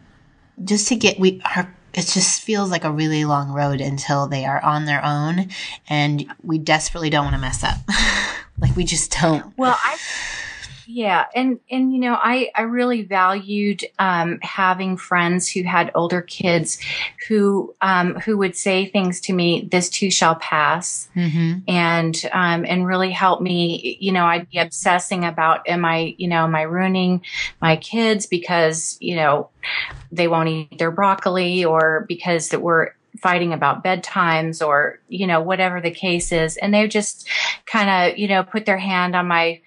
just 0.64 0.90
to 0.90 0.96
get, 0.96 1.20
we, 1.20 1.42
our 1.56 1.74
it 1.98 2.06
just 2.06 2.42
feels 2.44 2.70
like 2.70 2.84
a 2.84 2.92
really 2.92 3.26
long 3.26 3.52
road 3.52 3.82
until 3.82 4.28
they 4.28 4.46
are 4.46 4.64
on 4.64 4.86
their 4.86 5.04
own 5.04 5.50
and 5.90 6.32
we 6.44 6.60
desperately 6.60 7.10
don't 7.10 7.26
want 7.26 7.36
to 7.36 7.42
mess 7.42 7.64
up. 7.64 7.78
Like 8.60 8.76
we 8.76 8.86
just 8.86 9.12
don't. 9.12 9.56
Well 9.56 9.78
i 9.84 10.00
yeah 10.88 11.26
and 11.36 11.60
and 11.70 11.94
you 11.94 12.00
know 12.00 12.18
i 12.22 12.50
i 12.56 12.62
really 12.62 13.04
valued 13.04 13.84
um, 14.00 14.40
having 14.42 14.96
friends 14.96 15.50
who 15.50 15.64
had 15.64 15.92
older 15.94 16.22
kids 16.22 16.80
who 17.28 17.76
um, 17.82 18.16
who 18.16 18.38
would 18.38 18.56
say 18.56 18.86
things 18.86 19.20
to 19.20 19.34
me 19.34 19.68
this 19.72 19.90
too 19.90 20.10
shall 20.10 20.36
pass 20.36 21.10
mm-hmm. 21.16 21.60
and 21.68 22.24
um, 22.32 22.66
and 22.66 22.88
really 22.88 23.12
help 23.12 23.42
me 23.42 23.98
you 24.00 24.12
know 24.12 24.26
i'd 24.26 24.50
be 24.50 24.58
obsessing 24.58 25.26
about 25.26 25.68
am 25.68 25.84
i 25.84 26.16
you 26.18 26.28
know 26.28 26.44
am 26.44 26.56
i 26.56 26.62
ruining 26.62 27.22
my 27.62 27.76
kids 27.76 28.26
because 28.26 28.98
you 29.02 29.16
know 29.16 29.50
they 30.12 30.28
won't 30.28 30.50
eat 30.50 30.78
their 30.80 30.92
broccoli 30.92 31.66
or 31.66 32.06
because 32.08 32.50
that 32.50 32.62
we're 32.62 32.92
fighting 33.22 33.52
about 33.52 33.84
bedtimes 33.84 34.66
or 34.66 35.00
you 35.10 35.28
know 35.28 35.42
whatever 35.42 35.82
the 35.82 35.92
case 35.92 36.32
is 36.32 36.56
and 36.58 36.74
they 36.74 36.88
just 36.88 37.28
kind 37.66 37.90
of 37.90 38.18
you 38.18 38.28
know 38.28 38.44
put 38.44 38.66
their 38.66 38.78
hand 38.78 39.16
on 39.16 39.28
my 39.28 39.60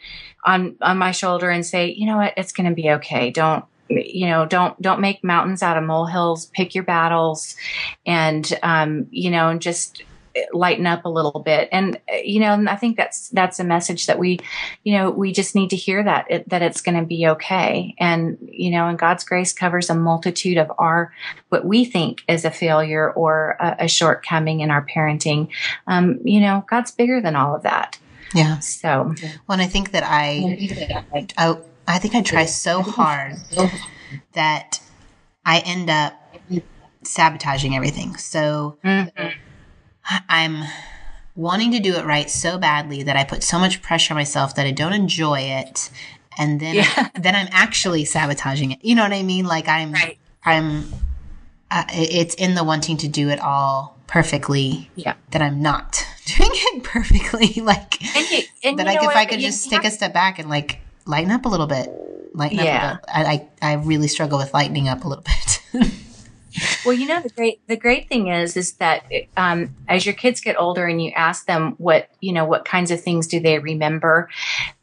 on 0.45 0.77
on 0.81 0.99
my 0.99 1.11
shoulder 1.11 1.51
and 1.51 1.65
say 1.65 1.93
you 1.93 2.07
know 2.07 2.17
what? 2.17 2.35
It's 2.37 2.53
going 2.53 2.69
to 2.69 2.75
be 2.75 2.91
okay. 2.93 3.31
Don't 3.31 3.65
you 3.89 4.27
know 4.27 4.47
don't 4.47 4.81
don't 4.81 5.01
make 5.01 5.25
mountains 5.25 5.63
out 5.63 5.77
of 5.77 5.85
molehills. 5.85 6.47
Pick 6.47 6.75
your 6.75 6.85
battles 6.85 7.57
and 8.07 8.59
um 8.63 9.07
you 9.11 9.31
know 9.31 9.49
and 9.49 9.61
just 9.61 10.03
lighten 10.53 10.87
up 10.87 11.05
a 11.05 11.09
little 11.09 11.41
bit. 11.41 11.69
And 11.73 12.01
you 12.23 12.41
know 12.41 12.65
i 12.69 12.77
think 12.77 12.97
that's 12.97 13.29
that's 13.31 13.59
a 13.59 13.65
message 13.65 14.07
that 14.07 14.19
we 14.19 14.39
you 14.85 14.97
know 14.97 15.11
we 15.11 15.33
just 15.33 15.55
need 15.55 15.71
to 15.71 15.77
hear 15.77 16.03
that 16.03 16.31
it, 16.31 16.49
that 16.49 16.63
it's 16.63 16.83
going 16.83 16.99
to 16.99 17.05
be 17.05 17.27
okay. 17.27 17.95
And 17.99 18.39
you 18.51 18.71
know 18.71 18.87
and 18.87 18.99
god's 18.99 19.25
grace 19.25 19.53
covers 19.53 19.91
a 19.91 19.95
multitude 19.95 20.57
of 20.57 20.71
our 20.79 21.13
what 21.49 21.65
we 21.65 21.85
think 21.85 22.23
is 22.29 22.45
a 22.45 22.51
failure 22.51 23.11
or 23.13 23.57
a, 23.61 23.77
a 23.81 23.89
shortcoming 23.89 24.61
in 24.61 24.71
our 24.71 24.87
parenting. 24.87 25.49
Um, 25.87 26.21
you 26.25 26.41
know 26.41 26.65
god's 26.69 26.93
bigger 26.93 27.21
than 27.21 27.37
all 27.37 27.55
of 27.55 27.63
that 27.63 27.99
yeah 28.35 28.59
so 28.59 29.15
well 29.49 29.61
i 29.61 29.67
think 29.67 29.91
that 29.93 30.05
i 30.05 30.59
i, 31.37 31.57
I 31.89 31.99
think 31.99 32.15
i 32.15 32.23
try 32.23 32.45
so 32.65 32.83
hard 32.83 33.37
that 34.33 34.81
i 35.45 35.59
end 35.61 35.91
up 35.91 36.15
sabotaging 37.03 37.75
everything 37.75 38.17
so 38.17 38.79
mm-hmm 38.85 39.29
I'm 40.29 40.65
wanting 41.37 41.73
to 41.73 41.81
do 41.81 41.95
it 41.95 42.05
right 42.05 42.29
so 42.29 42.59
badly 42.59 43.03
that 43.05 43.17
I 43.17 43.25
put 43.25 43.43
so 43.43 43.59
much 43.59 43.83
pressure 43.83 44.15
on 44.15 44.19
myself 44.19 44.55
that 44.57 44.67
I 44.67 44.73
don't 44.73 44.93
enjoy 44.93 45.41
it. 45.41 45.91
And 46.39 46.61
then, 46.61 46.77
yeah. 46.77 47.09
then 47.21 47.35
I'm 47.35 47.49
actually 47.51 48.05
sabotaging 48.05 48.73
it. 48.73 48.79
You 48.83 48.95
know 48.95 49.03
what 49.03 49.13
I 49.13 49.23
mean? 49.23 49.45
Like 49.47 49.69
I'm, 49.69 49.93
right. 49.93 50.19
I'm, 50.45 50.85
uh, 51.71 51.85
it's 51.93 52.35
in 52.35 52.55
the 52.55 52.65
wanting 52.65 52.97
to 52.99 53.09
do 53.09 53.29
it 53.29 53.39
all 53.39 53.97
perfectly 54.11 54.91
yeah. 54.97 55.15
that 55.31 55.41
I'm 55.41 55.63
not 55.63 56.05
doing 56.27 56.51
it 56.53 56.83
perfectly. 56.83 57.61
like 57.63 58.03
and 58.17 58.31
you, 58.31 58.43
and 58.65 58.79
that 58.79 58.89
I, 58.89 58.95
if 58.95 59.17
I 59.17 59.25
could 59.25 59.41
just 59.41 59.71
take 59.71 59.85
a 59.85 59.91
step 59.91 60.13
back 60.13 60.39
and 60.39 60.51
like 60.51 60.81
lighten 61.07 61.31
up 61.31 61.47
a 61.47 61.49
little 61.49 61.69
bit, 61.69 61.89
lighten 62.35 62.59
yeah. 62.59 62.93
up 62.95 63.03
a 63.03 63.07
bit. 63.07 63.11
I, 63.15 63.33
I, 63.63 63.73
I 63.73 63.75
really 63.77 64.09
struggle 64.09 64.39
with 64.39 64.53
lightening 64.53 64.89
up 64.89 65.05
a 65.05 65.09
little 65.09 65.25
bit. 65.73 65.91
Well, 66.85 66.95
you 66.95 67.07
know 67.07 67.21
the 67.21 67.31
great 67.31 67.67
the 67.69 67.77
great 67.77 68.09
thing 68.09 68.29
is 68.29 68.57
is 68.57 68.75
that 68.75 69.05
um, 69.37 69.75
as 69.89 70.05
your 70.05 70.15
kids 70.15 70.41
get 70.41 70.59
older 70.59 70.87
and 70.87 71.03
you 71.03 71.13
ask 71.13 71.47
them 71.47 71.75
what 71.79 72.09
you 72.21 72.33
know 72.33 72.45
what 72.45 72.65
kinds 72.65 72.91
of 72.91 73.01
things 73.01 73.27
do 73.27 73.41
they 73.41 73.59
remember, 73.59 74.29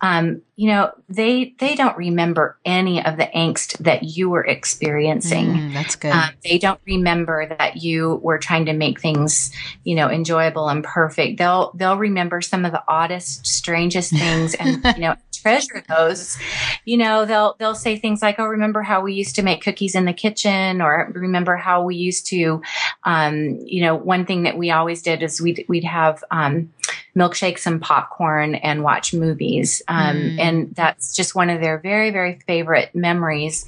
um, 0.01 0.41
you 0.55 0.69
know 0.69 0.91
they 1.09 1.55
they 1.59 1.75
don't 1.75 1.97
remember 1.97 2.57
any 2.65 3.03
of 3.03 3.17
the 3.17 3.29
angst 3.36 3.77
that 3.79 4.03
you 4.03 4.29
were 4.29 4.45
experiencing. 4.45 5.47
Mm, 5.47 5.74
that's 5.74 5.95
good. 5.95 6.12
Um, 6.12 6.29
they 6.43 6.57
don't 6.57 6.79
remember 6.86 7.47
that 7.57 7.77
you 7.77 8.15
were 8.24 8.38
trying 8.38 8.65
to 8.65 8.74
make 8.74 9.00
things 9.00 9.51
you 9.83 9.95
know 9.95 10.09
enjoyable 10.09 10.69
and 10.69 10.83
perfect. 10.83 11.38
They'll 11.38 11.71
they'll 11.74 11.97
remember 11.97 12.41
some 12.41 12.65
of 12.65 12.71
the 12.71 12.83
oddest, 12.88 13.45
strangest 13.45 14.12
things, 14.12 14.53
and 14.55 14.83
you 14.95 15.01
know 15.01 15.15
treasure 15.47 15.83
those. 15.88 16.38
You 16.86 16.97
know 16.97 17.25
they'll 17.25 17.55
they'll 17.59 17.75
say 17.75 17.97
things 17.97 18.21
like, 18.21 18.39
"Oh, 18.39 18.45
remember 18.45 18.81
how 18.81 19.01
we 19.01 19.13
used 19.13 19.36
to 19.36 19.43
make 19.43 19.63
cookies 19.63 19.95
in 19.95 20.05
the 20.05 20.13
kitchen," 20.13 20.81
or 20.81 21.12
"Remember 21.13 21.57
how 21.58 21.84
we 21.84 21.96
used 21.96 22.28
to." 22.28 22.62
Um, 23.04 23.60
you 23.66 23.82
know, 23.82 23.96
one 23.96 24.26
thing 24.26 24.44
that 24.44 24.58
we 24.58 24.72
always 24.72 25.02
did 25.02 25.24
is 25.24 25.42
we'd 25.42 25.66
we'd 25.68 25.84
have 25.84 26.24
um, 26.32 26.72
milkshakes 27.18 27.66
and 27.66 27.82
popcorn 27.82 28.56
and 28.56 28.84
watch 28.84 29.14
movies. 29.14 29.82
Um, 29.88 30.16
mm. 30.16 30.40
And 30.40 30.76
that's 30.76 31.16
just 31.16 31.36
one 31.36 31.50
of 31.50 31.62
their 31.62 31.80
very, 31.80 32.12
very 32.12 32.40
favorite 32.46 32.94
memories. 32.94 33.66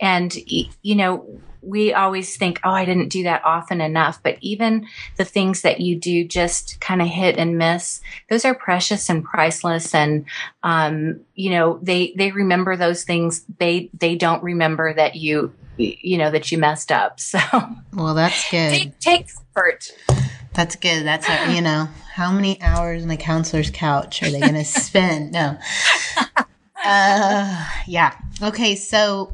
And, 0.00 0.34
you 0.46 0.94
know, 0.94 1.26
we 1.60 1.94
always 1.94 2.36
think, 2.36 2.60
oh, 2.62 2.70
I 2.70 2.84
didn't 2.84 3.08
do 3.08 3.24
that 3.24 3.44
often 3.44 3.80
enough. 3.80 4.22
But 4.22 4.36
even 4.42 4.86
the 5.16 5.24
things 5.24 5.62
that 5.62 5.80
you 5.80 5.96
do 5.96 6.24
just 6.24 6.80
kind 6.80 7.00
of 7.02 7.08
hit 7.08 7.36
and 7.36 7.58
miss, 7.58 8.00
those 8.28 8.44
are 8.44 8.54
precious 8.54 9.08
and 9.08 9.24
priceless. 9.24 9.94
And, 9.94 10.26
um, 10.62 11.20
you 11.34 11.50
know, 11.50 11.80
they, 11.82 12.12
they 12.16 12.30
remember 12.30 12.76
those 12.76 13.04
things. 13.04 13.44
They, 13.58 13.90
they 13.98 14.14
don't 14.14 14.42
remember 14.42 14.92
that 14.92 15.16
you, 15.16 15.52
you 15.76 16.18
know, 16.18 16.30
that 16.30 16.50
you 16.52 16.58
messed 16.58 16.92
up. 16.92 17.20
So, 17.24 17.40
well, 17.92 18.14
that's 18.14 18.50
good. 18.50 18.70
Take, 18.70 18.98
take 19.00 19.26
comfort. 19.34 19.90
That's 20.52 20.76
good. 20.76 21.04
That's 21.04 21.28
a, 21.28 21.54
you 21.54 21.60
know, 21.60 21.88
how 22.12 22.30
many 22.30 22.60
hours 22.62 23.02
on 23.02 23.08
the 23.08 23.16
counselor's 23.16 23.70
couch 23.70 24.22
are 24.22 24.30
they 24.30 24.40
going 24.40 24.54
to 24.54 24.64
spend? 24.64 25.32
No. 25.32 25.58
Uh, 26.84 27.68
yeah. 27.86 28.16
Okay. 28.42 28.76
So 28.76 29.32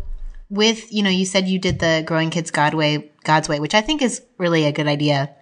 with, 0.48 0.92
you 0.92 1.02
know, 1.02 1.10
you 1.10 1.26
said 1.26 1.48
you 1.48 1.58
did 1.58 1.78
the 1.78 2.02
growing 2.06 2.30
kids 2.30 2.50
God 2.50 2.74
way, 2.74 3.10
God's 3.24 3.48
way, 3.48 3.60
which 3.60 3.74
I 3.74 3.80
think 3.80 4.00
is 4.00 4.22
really 4.38 4.64
a 4.64 4.72
good 4.72 4.86
idea 4.86 5.34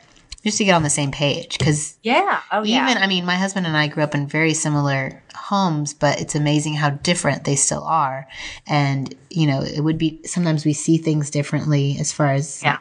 just 0.48 0.58
to 0.58 0.64
get 0.64 0.74
on 0.74 0.82
the 0.82 0.90
same 0.90 1.10
page. 1.10 1.58
Cause 1.58 1.96
yeah. 2.02 2.40
Oh, 2.50 2.60
even, 2.60 2.70
yeah. 2.70 2.98
I 3.00 3.06
mean, 3.06 3.24
my 3.24 3.36
husband 3.36 3.66
and 3.66 3.76
I 3.76 3.86
grew 3.86 4.02
up 4.02 4.14
in 4.14 4.26
very 4.26 4.54
similar 4.54 5.22
homes, 5.34 5.94
but 5.94 6.20
it's 6.20 6.34
amazing 6.34 6.74
how 6.74 6.90
different 6.90 7.44
they 7.44 7.56
still 7.56 7.84
are. 7.84 8.26
And, 8.66 9.14
you 9.30 9.46
know, 9.46 9.62
it 9.62 9.80
would 9.80 9.98
be, 9.98 10.20
sometimes 10.24 10.64
we 10.64 10.72
see 10.72 10.98
things 10.98 11.30
differently 11.30 11.96
as 11.98 12.12
far 12.12 12.32
as 12.32 12.62
yeah 12.62 12.78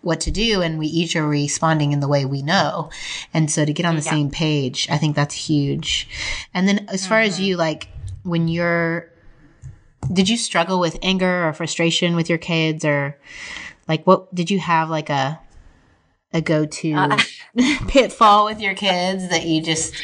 what 0.00 0.20
to 0.20 0.30
do 0.30 0.62
and 0.62 0.78
we 0.78 0.86
each 0.86 1.16
are 1.16 1.26
responding 1.26 1.92
in 1.92 2.00
the 2.00 2.08
way 2.08 2.24
we 2.24 2.42
know. 2.42 2.90
And 3.34 3.50
so 3.50 3.64
to 3.64 3.72
get 3.72 3.86
on 3.86 3.96
the 3.96 4.02
yeah. 4.02 4.10
same 4.10 4.30
page, 4.30 4.88
I 4.90 4.98
think 4.98 5.16
that's 5.16 5.34
huge. 5.34 6.08
And 6.54 6.68
then 6.68 6.86
as 6.88 7.06
far 7.06 7.18
mm-hmm. 7.18 7.28
as 7.28 7.40
you 7.40 7.56
like 7.56 7.88
when 8.22 8.48
you're 8.48 9.10
did 10.12 10.28
you 10.28 10.36
struggle 10.36 10.80
with 10.80 10.98
anger 11.02 11.46
or 11.46 11.52
frustration 11.52 12.16
with 12.16 12.28
your 12.28 12.38
kids 12.38 12.84
or 12.84 13.18
like 13.88 14.04
what 14.06 14.32
did 14.34 14.50
you 14.50 14.58
have 14.58 14.90
like 14.90 15.10
a 15.10 15.40
a 16.32 16.40
go-to 16.40 16.94
uh, 16.94 17.18
pitfall 17.88 18.44
with 18.46 18.60
your 18.60 18.74
kids 18.74 19.28
that 19.28 19.44
you 19.44 19.62
just 19.62 19.94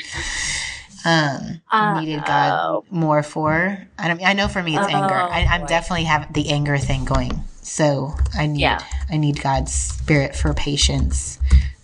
um 1.05 1.61
uh, 1.71 2.01
needed 2.01 2.25
God 2.25 2.85
more 2.91 3.23
for? 3.23 3.87
I 3.99 4.09
don't 4.09 4.23
I 4.25 4.33
know 4.33 4.49
for 4.49 4.63
me 4.63 4.77
it's 4.77 4.89
anger. 4.89 5.15
I, 5.15 5.57
am 5.57 5.67
definitely 5.67 6.05
have 6.05 6.33
the 6.33 6.51
anger 6.51 6.79
thing 6.79 7.05
going. 7.05 7.33
So 7.63 8.13
I 8.35 8.47
need 8.47 8.61
yeah. 8.61 8.83
I 9.11 9.17
need 9.17 9.43
God's 9.43 9.73
spirit 9.73 10.35
for 10.35 10.55
patience. 10.55 11.39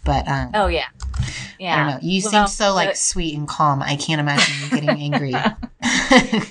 But 0.04 0.28
um 0.28 0.50
Oh 0.54 0.66
yeah. 0.66 0.88
Yeah. 1.64 1.75
I 1.75 1.76
don't 1.78 2.02
know. 2.02 2.09
You 2.09 2.23
well, 2.25 2.47
seem 2.47 2.47
so 2.49 2.75
like 2.75 2.94
sweet 2.94 3.37
and 3.37 3.49
calm. 3.49 3.83
I 3.83 3.97
can't 3.97 4.21
imagine 4.21 4.54
you 4.62 4.68
getting 4.80 5.02
angry. 5.14 5.35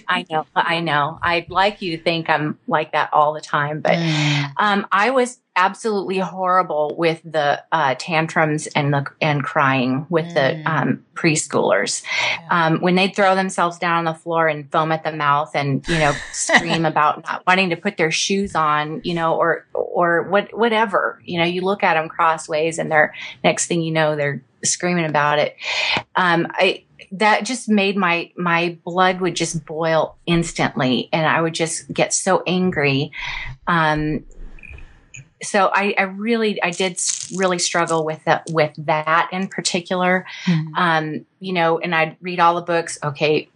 I 0.07 0.25
know. 0.29 0.47
I 0.55 0.79
know. 0.79 1.19
I'd 1.21 1.51
like 1.51 1.83
you 1.83 1.95
to 1.97 2.03
think 2.03 2.31
I'm 2.31 2.57
like 2.67 2.93
that 2.93 3.11
all 3.13 3.33
the 3.33 3.41
time, 3.41 3.81
but 3.81 3.93
mm. 3.93 4.51
um 4.57 4.87
I 4.91 5.11
was 5.11 5.37
absolutely 5.55 6.17
horrible 6.17 6.95
with 6.97 7.21
the 7.23 7.63
uh, 7.71 7.93
tantrums 7.99 8.65
and 8.67 8.91
the 8.91 9.05
and 9.21 9.43
crying 9.43 10.05
with 10.09 10.25
mm. 10.25 10.33
the 10.33 10.71
um, 10.71 11.05
preschoolers 11.13 12.03
yeah. 12.27 12.47
um, 12.49 12.81
when 12.81 12.95
they'd 12.95 13.15
throw 13.15 13.35
themselves 13.35 13.77
down 13.77 13.99
on 13.99 14.05
the 14.05 14.19
floor 14.19 14.47
and 14.47 14.71
foam 14.71 14.91
at 14.91 15.03
the 15.03 15.11
mouth 15.11 15.51
and 15.53 15.87
you 15.87 15.99
know 15.99 16.11
scream 16.31 16.85
about 16.85 17.23
not 17.25 17.43
wanting 17.45 17.69
to 17.69 17.75
put 17.75 17.97
their 17.97 18.09
shoes 18.09 18.55
on 18.55 18.99
you 19.03 19.13
know 19.13 19.35
or 19.35 19.67
or 19.73 20.23
what 20.23 20.55
whatever 20.57 21.21
you 21.23 21.37
know 21.37 21.45
you 21.45 21.61
look 21.61 21.83
at 21.83 21.93
them 21.93 22.09
crossways 22.09 22.79
and 22.79 22.91
they're 22.91 23.13
next 23.43 23.67
thing 23.67 23.81
you 23.81 23.91
know 23.91 24.15
they're 24.15 24.41
screaming 24.63 25.05
about 25.05 25.39
it 25.39 25.55
um, 26.15 26.47
I 26.51 26.83
that 27.11 27.45
just 27.45 27.69
made 27.69 27.95
my 27.95 28.31
my 28.35 28.77
blood 28.83 29.21
would 29.21 29.35
just 29.35 29.65
boil 29.65 30.17
instantly 30.25 31.09
and 31.13 31.27
i 31.27 31.39
would 31.39 31.53
just 31.53 31.91
get 31.93 32.11
so 32.13 32.41
angry 32.47 33.11
um, 33.67 34.23
so 35.43 35.69
I, 35.73 35.93
I, 35.97 36.03
really 36.03 36.61
I 36.63 36.71
did 36.71 36.99
really 37.35 37.59
struggle 37.59 38.05
with 38.05 38.23
that 38.25 38.45
with 38.49 38.73
that 38.77 39.29
in 39.31 39.47
particular. 39.47 40.25
Mm-hmm. 40.45 40.75
Um, 40.75 41.25
you 41.39 41.53
know, 41.53 41.79
and 41.79 41.93
I'd 41.93 42.17
read 42.21 42.39
all 42.39 42.55
the 42.55 42.61
books. 42.61 42.97
Okay, 43.03 43.49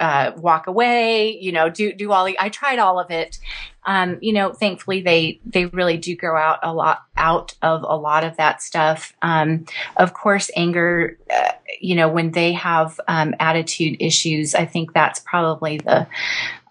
uh, 0.00 0.32
walk 0.36 0.66
away. 0.66 1.38
You 1.38 1.52
know, 1.52 1.68
do 1.68 1.92
do 1.92 2.12
all 2.12 2.24
the. 2.24 2.38
I 2.38 2.48
tried 2.48 2.78
all 2.78 2.98
of 2.98 3.10
it. 3.10 3.38
Um, 3.84 4.18
you 4.20 4.32
know, 4.32 4.52
thankfully 4.52 5.00
they 5.00 5.40
they 5.46 5.66
really 5.66 5.96
do 5.96 6.14
grow 6.14 6.36
out 6.36 6.58
a 6.62 6.72
lot 6.72 7.04
out 7.16 7.54
of 7.62 7.82
a 7.82 7.96
lot 7.96 8.24
of 8.24 8.36
that 8.36 8.62
stuff. 8.62 9.14
Um, 9.22 9.64
of 9.96 10.14
course, 10.14 10.50
anger. 10.54 11.18
Uh, 11.32 11.52
you 11.80 11.94
know, 11.94 12.08
when 12.08 12.32
they 12.32 12.52
have 12.52 13.00
um, 13.08 13.34
attitude 13.38 13.96
issues, 14.00 14.54
I 14.54 14.66
think 14.66 14.92
that's 14.92 15.20
probably 15.20 15.78
the 15.78 16.06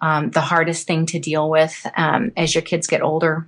um, 0.02 0.30
the 0.32 0.42
hardest 0.42 0.88
thing 0.88 1.06
to 1.08 1.20
deal 1.20 1.50
with 1.50 1.86
um, 1.96 2.32
as 2.38 2.54
your 2.54 2.62
kids 2.62 2.88
get 2.88 3.02
older. 3.02 3.48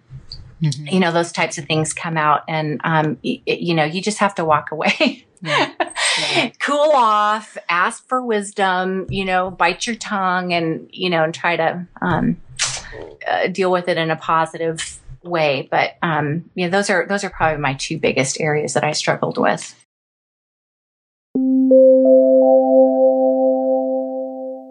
Mm-hmm. 0.62 0.88
You 0.88 1.00
know, 1.00 1.12
those 1.12 1.32
types 1.32 1.58
of 1.58 1.66
things 1.66 1.94
come 1.94 2.18
out, 2.18 2.42
and 2.48 2.82
um, 2.84 3.18
y- 3.24 3.42
you 3.46 3.74
know, 3.74 3.86
you 3.86 4.02
just 4.02 4.18
have 4.18 4.36
to 4.36 4.46
walk 4.46 4.72
away. 4.72 5.26
Yeah. 5.42 5.72
Cool 6.60 6.92
off, 6.94 7.58
ask 7.68 8.08
for 8.08 8.24
wisdom, 8.24 9.08
you 9.10 9.26
know, 9.26 9.50
bite 9.50 9.88
your 9.88 9.96
tongue 9.96 10.54
and, 10.54 10.88
you 10.92 11.10
know, 11.10 11.24
and 11.24 11.34
try 11.34 11.56
to 11.56 11.88
um, 12.02 12.38
uh, 13.28 13.48
deal 13.48 13.72
with 13.72 13.88
it 13.88 13.98
in 13.98 14.12
a 14.12 14.16
positive 14.16 15.00
way. 15.24 15.68
But, 15.72 15.96
um, 16.02 16.50
you 16.54 16.66
know, 16.66 16.72
those 16.72 16.90
are, 16.90 17.08
those 17.08 17.24
are 17.24 17.30
probably 17.30 17.60
my 17.60 17.74
two 17.74 17.98
biggest 17.98 18.40
areas 18.40 18.74
that 18.74 18.84
I 18.84 18.92
struggled 18.92 19.38
with. 19.38 19.76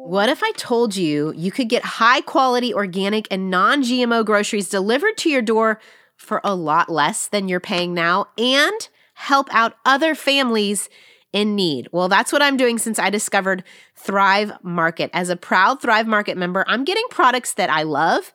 What 0.09 0.28
if 0.28 0.43
I 0.43 0.52
told 0.57 0.97
you 0.97 1.35
you 1.37 1.52
could 1.52 1.69
get 1.69 1.85
high 1.85 2.23
quality 2.23 2.73
organic 2.73 3.28
and 3.31 3.50
non 3.50 3.83
GMO 3.83 4.25
groceries 4.25 4.69
delivered 4.69 5.17
to 5.19 5.31
your 5.31 5.43
door 5.43 5.81
for 6.17 6.40
a 6.43 6.55
lot 6.55 6.88
less 6.88 7.28
than 7.28 7.49
you're 7.49 7.61
paying 7.61 7.93
now 7.93 8.28
and 8.38 8.88
help 9.14 9.49
out 9.52 9.75
other 9.85 10.14
families 10.14 10.88
in 11.33 11.55
need? 11.55 11.89
Well, 11.93 12.09
that's 12.09 12.33
what 12.33 12.43
I'm 12.43 12.57
doing 12.57 12.79
since 12.79 12.99
I 12.99 13.11
discovered 13.11 13.63
Thrive 13.95 14.53
Market. 14.63 15.11
As 15.13 15.29
a 15.29 15.37
proud 15.37 15.83
Thrive 15.83 16.07
Market 16.07 16.37
member, 16.37 16.65
I'm 16.67 16.85
getting 16.85 17.05
products 17.11 17.55
that 17.55 17.71
I 17.71 17.83
love, 17.83 18.33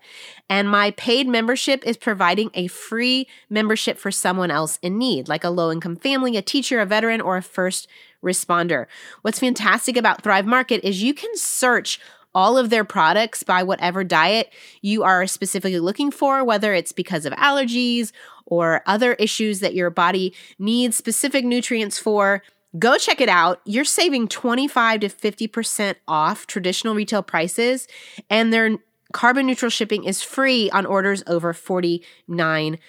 and 0.49 0.69
my 0.69 0.91
paid 0.91 1.27
membership 1.27 1.85
is 1.85 1.97
providing 1.97 2.51
a 2.53 2.67
free 2.67 3.27
membership 3.49 3.97
for 3.97 4.11
someone 4.11 4.51
else 4.51 4.77
in 4.81 4.97
need, 4.97 5.27
like 5.27 5.43
a 5.43 5.49
low 5.49 5.71
income 5.71 5.95
family, 5.95 6.37
a 6.37 6.41
teacher, 6.41 6.79
a 6.79 6.85
veteran, 6.85 7.21
or 7.21 7.37
a 7.37 7.41
first 7.41 7.87
responder. 8.23 8.85
What's 9.21 9.39
fantastic 9.39 9.97
about 9.97 10.21
Thrive 10.23 10.45
Market 10.45 10.83
is 10.83 11.01
you 11.01 11.13
can 11.13 11.35
search 11.35 11.99
all 12.35 12.57
of 12.57 12.69
their 12.69 12.83
products 12.83 13.43
by 13.43 13.61
whatever 13.63 14.03
diet 14.03 14.51
you 14.81 15.03
are 15.03 15.27
specifically 15.27 15.79
looking 15.79 16.09
for, 16.11 16.43
whether 16.43 16.73
it's 16.73 16.91
because 16.91 17.25
of 17.25 17.33
allergies 17.33 18.11
or 18.45 18.81
other 18.85 19.13
issues 19.13 19.59
that 19.59 19.75
your 19.75 19.89
body 19.89 20.33
needs 20.57 20.97
specific 20.97 21.45
nutrients 21.45 21.99
for. 21.99 22.41
Go 22.79 22.97
check 22.97 23.21
it 23.21 23.29
out. 23.29 23.61
You're 23.65 23.85
saving 23.85 24.27
25 24.29 25.01
to 25.01 25.09
50% 25.09 25.95
off 26.07 26.47
traditional 26.47 26.95
retail 26.95 27.21
prices, 27.21 27.87
and 28.29 28.51
their 28.51 28.77
carbon 29.11 29.45
neutral 29.45 29.69
shipping 29.69 30.03
is 30.03 30.21
free 30.23 30.69
on 30.71 30.85
orders 30.85 31.23
over 31.27 31.53
$49. 31.53 32.79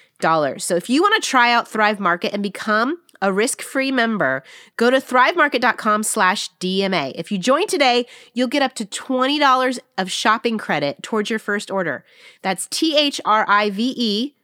So 0.61 0.75
if 0.75 0.89
you 0.89 1.01
want 1.01 1.21
to 1.21 1.29
try 1.29 1.53
out 1.53 1.67
Thrive 1.67 1.99
Market 1.99 2.33
and 2.33 2.41
become 2.43 2.97
a 3.21 3.31
risk-free 3.31 3.91
member, 3.91 4.43
go 4.75 4.89
to 4.89 4.97
thrivemarket.com 4.97 6.03
slash 6.03 6.49
DMA. 6.59 7.13
If 7.15 7.31
you 7.31 7.37
join 7.37 7.67
today, 7.67 8.05
you'll 8.33 8.47
get 8.47 8.61
up 8.61 8.73
to 8.75 8.85
$20 8.85 9.79
of 9.97 10.11
shopping 10.11 10.57
credit 10.57 11.01
towards 11.01 11.29
your 11.29 11.39
first 11.39 11.71
order. 11.71 12.03
That's 12.41 12.67
T-H-R-I-V-E, 12.67 14.35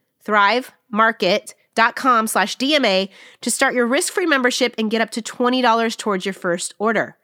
thrivemarket.com 1.76 2.28
slash 2.28 2.58
DMA 2.58 3.10
to 3.42 3.52
start 3.52 3.74
your 3.74 3.88
risk-free 3.88 4.26
membership 4.26 4.76
and 4.78 4.92
get 4.92 5.02
up 5.02 5.12
to 5.12 5.22
$20 5.22 5.98
towards 5.98 6.26
your 6.26 6.34
first 6.34 6.74
order. 6.80 7.18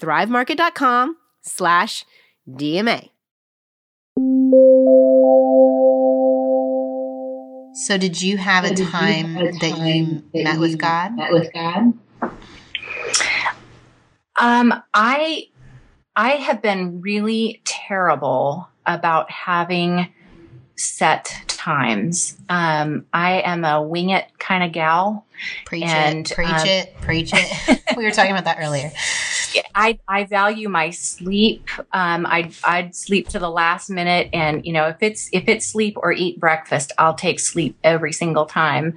thrivemarket.com 0.00 1.16
slash 1.42 2.04
DMA. 2.48 3.10
So, 7.74 7.98
did 7.98 8.22
you 8.22 8.38
have 8.38 8.64
a 8.64 8.74
time 8.74 9.34
that 9.34 9.78
you 9.78 10.22
met 10.32 10.58
with 10.58 10.78
God? 10.78 11.14
Met 11.16 11.32
with 11.32 11.52
God. 11.52 11.92
Um, 14.38 14.82
I 14.94 15.48
I 16.14 16.30
have 16.30 16.62
been 16.62 17.02
really 17.02 17.60
terrible 17.64 18.68
about 18.86 19.30
having 19.30 20.12
set 20.76 21.45
times. 21.66 22.36
Um, 22.48 23.06
I 23.12 23.40
am 23.40 23.64
a 23.64 23.82
wing 23.82 24.10
it 24.10 24.24
kind 24.38 24.62
of 24.62 24.70
gal. 24.70 25.26
Preach 25.64 25.82
and, 25.84 26.30
it, 26.30 26.34
preach 26.34 26.48
um, 26.48 26.66
it, 26.66 26.94
preach 27.00 27.30
it. 27.34 27.82
we 27.96 28.04
were 28.04 28.12
talking 28.12 28.30
about 28.30 28.44
that 28.44 28.58
earlier. 28.60 28.92
I, 29.74 29.98
I 30.08 30.24
value 30.24 30.68
my 30.68 30.90
sleep. 30.90 31.68
Um, 31.92 32.26
I'd, 32.26 32.54
I'd 32.64 32.94
sleep 32.94 33.28
to 33.28 33.38
the 33.38 33.50
last 33.50 33.90
minute. 33.90 34.28
And, 34.32 34.64
you 34.64 34.72
know, 34.72 34.86
if 34.88 34.96
it's, 35.00 35.28
if 35.32 35.48
it's 35.48 35.66
sleep 35.66 35.96
or 35.98 36.12
eat 36.12 36.40
breakfast, 36.40 36.92
I'll 36.98 37.14
take 37.14 37.40
sleep 37.40 37.76
every 37.84 38.12
single 38.12 38.46
time. 38.46 38.94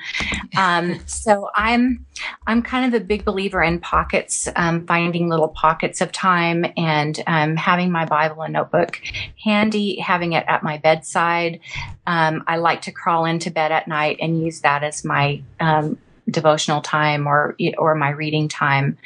Um, 0.58 1.00
so 1.06 1.50
I'm, 1.56 2.06
I'm 2.48 2.62
kind 2.62 2.94
of 2.94 3.02
a 3.02 3.04
big 3.04 3.26
believer 3.26 3.64
in 3.64 3.80
pockets, 3.80 4.48
um, 4.56 4.86
finding 4.86 5.30
little 5.30 5.50
pockets 5.50 6.02
of 6.02 6.12
time 6.12 6.66
and, 6.78 7.22
um, 7.28 7.56
having 7.56 7.92
my 7.92 8.06
Bible 8.06 8.42
and 8.42 8.54
notebook 8.54 9.02
handy, 9.44 10.00
having 10.00 10.34
it 10.34 10.46
at 10.48 10.64
my 10.64 10.78
bedside. 10.78 11.60
Um, 12.08 12.44
I 12.48 12.58
like 12.58 12.82
to 12.84 12.92
crawl 12.92 13.26
into 13.26 13.52
bed 13.52 13.72
at 13.72 13.88
night 13.88 14.18
and 14.22 14.42
use 14.42 14.62
that 14.62 14.84
as 14.84 15.06
my, 15.06 15.42
um, 15.60 15.98
devotional 16.32 16.82
time 16.82 17.28
or 17.28 17.56
or 17.78 17.96
my 17.96 18.10
reading 18.10 18.48
time. 18.48 18.98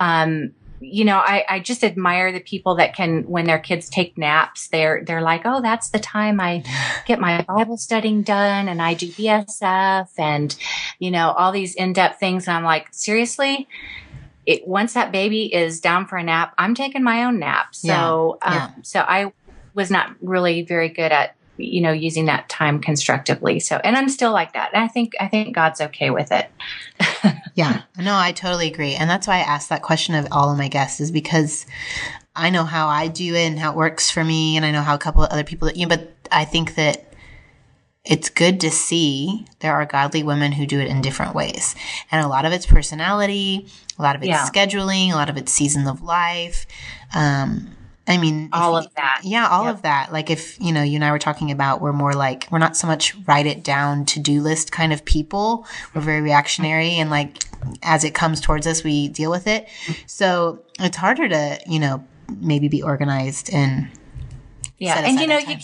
Um, 0.00 0.52
you 0.80 1.04
know, 1.04 1.16
I, 1.16 1.44
I 1.48 1.60
just 1.60 1.82
admire 1.82 2.32
the 2.32 2.40
people 2.40 2.76
that 2.76 2.94
can, 2.94 3.22
when 3.24 3.46
their 3.46 3.58
kids 3.58 3.88
take 3.88 4.16
naps, 4.16 4.68
they're, 4.68 5.02
they're 5.04 5.22
like, 5.22 5.42
oh, 5.44 5.60
that's 5.60 5.90
the 5.90 5.98
time 5.98 6.40
I 6.40 6.62
get 7.06 7.18
my 7.18 7.42
Bible 7.42 7.76
studying 7.76 8.22
done 8.22 8.68
and 8.68 8.80
I 8.80 8.94
do 8.94 9.08
BSF 9.08 10.08
and, 10.18 10.56
you 10.98 11.10
know, 11.10 11.30
all 11.32 11.52
these 11.52 11.74
in-depth 11.74 12.20
things. 12.20 12.46
And 12.46 12.56
I'm 12.56 12.64
like, 12.64 12.88
seriously? 12.92 13.68
It, 14.46 14.66
once 14.66 14.94
that 14.94 15.12
baby 15.12 15.52
is 15.52 15.80
down 15.80 16.06
for 16.06 16.16
a 16.16 16.22
nap, 16.22 16.54
I'm 16.56 16.74
taking 16.74 17.02
my 17.02 17.24
own 17.24 17.38
nap. 17.38 17.74
So, 17.74 18.38
yeah, 18.42 18.54
yeah. 18.54 18.64
Um, 18.64 18.84
so 18.84 19.00
I 19.00 19.32
was 19.74 19.90
not 19.90 20.14
really 20.20 20.62
very 20.62 20.88
good 20.88 21.12
at 21.12 21.34
you 21.58 21.80
know 21.80 21.92
using 21.92 22.26
that 22.26 22.48
time 22.48 22.80
constructively 22.80 23.60
so 23.60 23.76
and 23.84 23.96
i'm 23.96 24.08
still 24.08 24.32
like 24.32 24.52
that 24.52 24.70
and 24.72 24.82
i 24.82 24.88
think 24.88 25.14
i 25.20 25.28
think 25.28 25.54
god's 25.54 25.80
okay 25.80 26.10
with 26.10 26.30
it 26.32 26.50
yeah 27.54 27.82
no 27.98 28.16
i 28.16 28.32
totally 28.32 28.68
agree 28.68 28.94
and 28.94 29.10
that's 29.10 29.26
why 29.26 29.36
i 29.36 29.40
asked 29.40 29.68
that 29.68 29.82
question 29.82 30.14
of 30.14 30.26
all 30.30 30.50
of 30.50 30.58
my 30.58 30.68
guests 30.68 31.00
is 31.00 31.10
because 31.10 31.66
i 32.36 32.48
know 32.50 32.64
how 32.64 32.88
i 32.88 33.08
do 33.08 33.34
it 33.34 33.46
and 33.46 33.58
how 33.58 33.70
it 33.70 33.76
works 33.76 34.10
for 34.10 34.24
me 34.24 34.56
and 34.56 34.64
i 34.64 34.70
know 34.70 34.82
how 34.82 34.94
a 34.94 34.98
couple 34.98 35.22
of 35.22 35.30
other 35.30 35.44
people 35.44 35.66
that 35.66 35.76
you 35.76 35.86
know, 35.86 35.96
but 35.96 36.12
i 36.30 36.44
think 36.44 36.74
that 36.76 37.04
it's 38.08 38.30
good 38.30 38.60
to 38.60 38.70
see 38.70 39.46
there 39.60 39.74
are 39.74 39.84
godly 39.84 40.22
women 40.22 40.52
who 40.52 40.66
do 40.66 40.80
it 40.80 40.88
in 40.88 41.02
different 41.02 41.34
ways. 41.34 41.74
And 42.10 42.24
a 42.24 42.28
lot 42.28 42.46
of 42.46 42.52
it's 42.52 42.64
personality, 42.64 43.68
a 43.98 44.02
lot 44.02 44.16
of 44.16 44.22
it's 44.22 44.28
yeah. 44.28 44.48
scheduling, 44.48 45.12
a 45.12 45.14
lot 45.14 45.28
of 45.28 45.36
it's 45.36 45.52
seasons 45.52 45.86
of 45.86 46.00
life. 46.00 46.66
Um, 47.14 47.68
I 48.08 48.16
mean, 48.16 48.48
all 48.52 48.78
if, 48.78 48.86
of 48.86 48.94
that. 48.94 49.20
Yeah, 49.22 49.46
all 49.48 49.66
yep. 49.66 49.74
of 49.74 49.82
that. 49.82 50.12
Like 50.12 50.30
if, 50.30 50.58
you 50.60 50.72
know, 50.72 50.82
you 50.82 50.94
and 50.94 51.04
I 51.04 51.12
were 51.12 51.18
talking 51.18 51.50
about, 51.50 51.80
we're 51.82 51.92
more 51.92 52.14
like, 52.14 52.48
we're 52.50 52.58
not 52.58 52.76
so 52.76 52.86
much 52.86 53.14
write 53.26 53.46
it 53.46 53.62
down 53.62 54.06
to 54.06 54.18
do 54.18 54.40
list 54.40 54.72
kind 54.72 54.92
of 54.92 55.04
people. 55.04 55.66
We're 55.94 56.00
very 56.00 56.22
reactionary 56.22 56.92
and 56.92 57.10
like 57.10 57.44
as 57.82 58.04
it 58.04 58.14
comes 58.14 58.40
towards 58.40 58.66
us, 58.66 58.82
we 58.82 59.08
deal 59.08 59.30
with 59.30 59.46
it. 59.46 59.68
So 60.06 60.60
it's 60.78 60.96
harder 60.96 61.28
to, 61.28 61.60
you 61.66 61.78
know, 61.78 62.02
maybe 62.40 62.68
be 62.68 62.82
organized 62.82 63.52
and. 63.52 63.88
Yeah. 64.78 65.00
And 65.00 65.20
you 65.20 65.26
know, 65.26 65.38
you, 65.38 65.56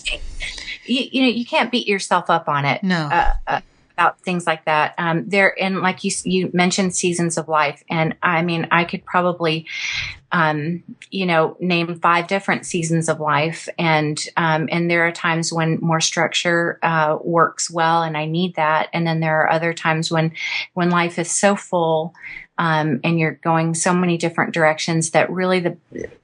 you, 0.84 1.08
you 1.12 1.22
know, 1.22 1.28
you 1.28 1.46
can't 1.46 1.70
beat 1.70 1.86
yourself 1.86 2.28
up 2.28 2.48
on 2.48 2.64
it. 2.64 2.82
No. 2.82 3.08
Uh, 3.10 3.34
uh, 3.46 3.60
about 3.96 4.20
things 4.20 4.46
like 4.46 4.64
that. 4.64 4.94
Um, 4.98 5.28
there, 5.28 5.54
and 5.60 5.80
like 5.80 6.04
you, 6.04 6.10
you 6.24 6.50
mentioned 6.52 6.94
seasons 6.94 7.38
of 7.38 7.48
life. 7.48 7.82
And 7.88 8.16
I 8.22 8.42
mean, 8.42 8.66
I 8.70 8.84
could 8.84 9.04
probably, 9.04 9.66
um, 10.32 10.82
you 11.10 11.26
know, 11.26 11.56
name 11.60 12.00
five 12.00 12.26
different 12.26 12.66
seasons 12.66 13.08
of 13.08 13.20
life. 13.20 13.68
And, 13.78 14.20
um, 14.36 14.68
and 14.72 14.90
there 14.90 15.06
are 15.06 15.12
times 15.12 15.52
when 15.52 15.78
more 15.80 16.00
structure, 16.00 16.78
uh, 16.82 17.18
works 17.22 17.70
well 17.70 18.02
and 18.02 18.16
I 18.16 18.26
need 18.26 18.56
that. 18.56 18.88
And 18.92 19.06
then 19.06 19.20
there 19.20 19.42
are 19.42 19.50
other 19.50 19.72
times 19.72 20.10
when, 20.10 20.32
when 20.72 20.90
life 20.90 21.18
is 21.18 21.30
so 21.30 21.54
full, 21.54 22.14
um, 22.56 23.00
and 23.02 23.18
you're 23.18 23.32
going 23.32 23.74
so 23.74 23.92
many 23.92 24.16
different 24.16 24.54
directions 24.54 25.10
that 25.10 25.30
really 25.30 25.60
the 25.60 25.76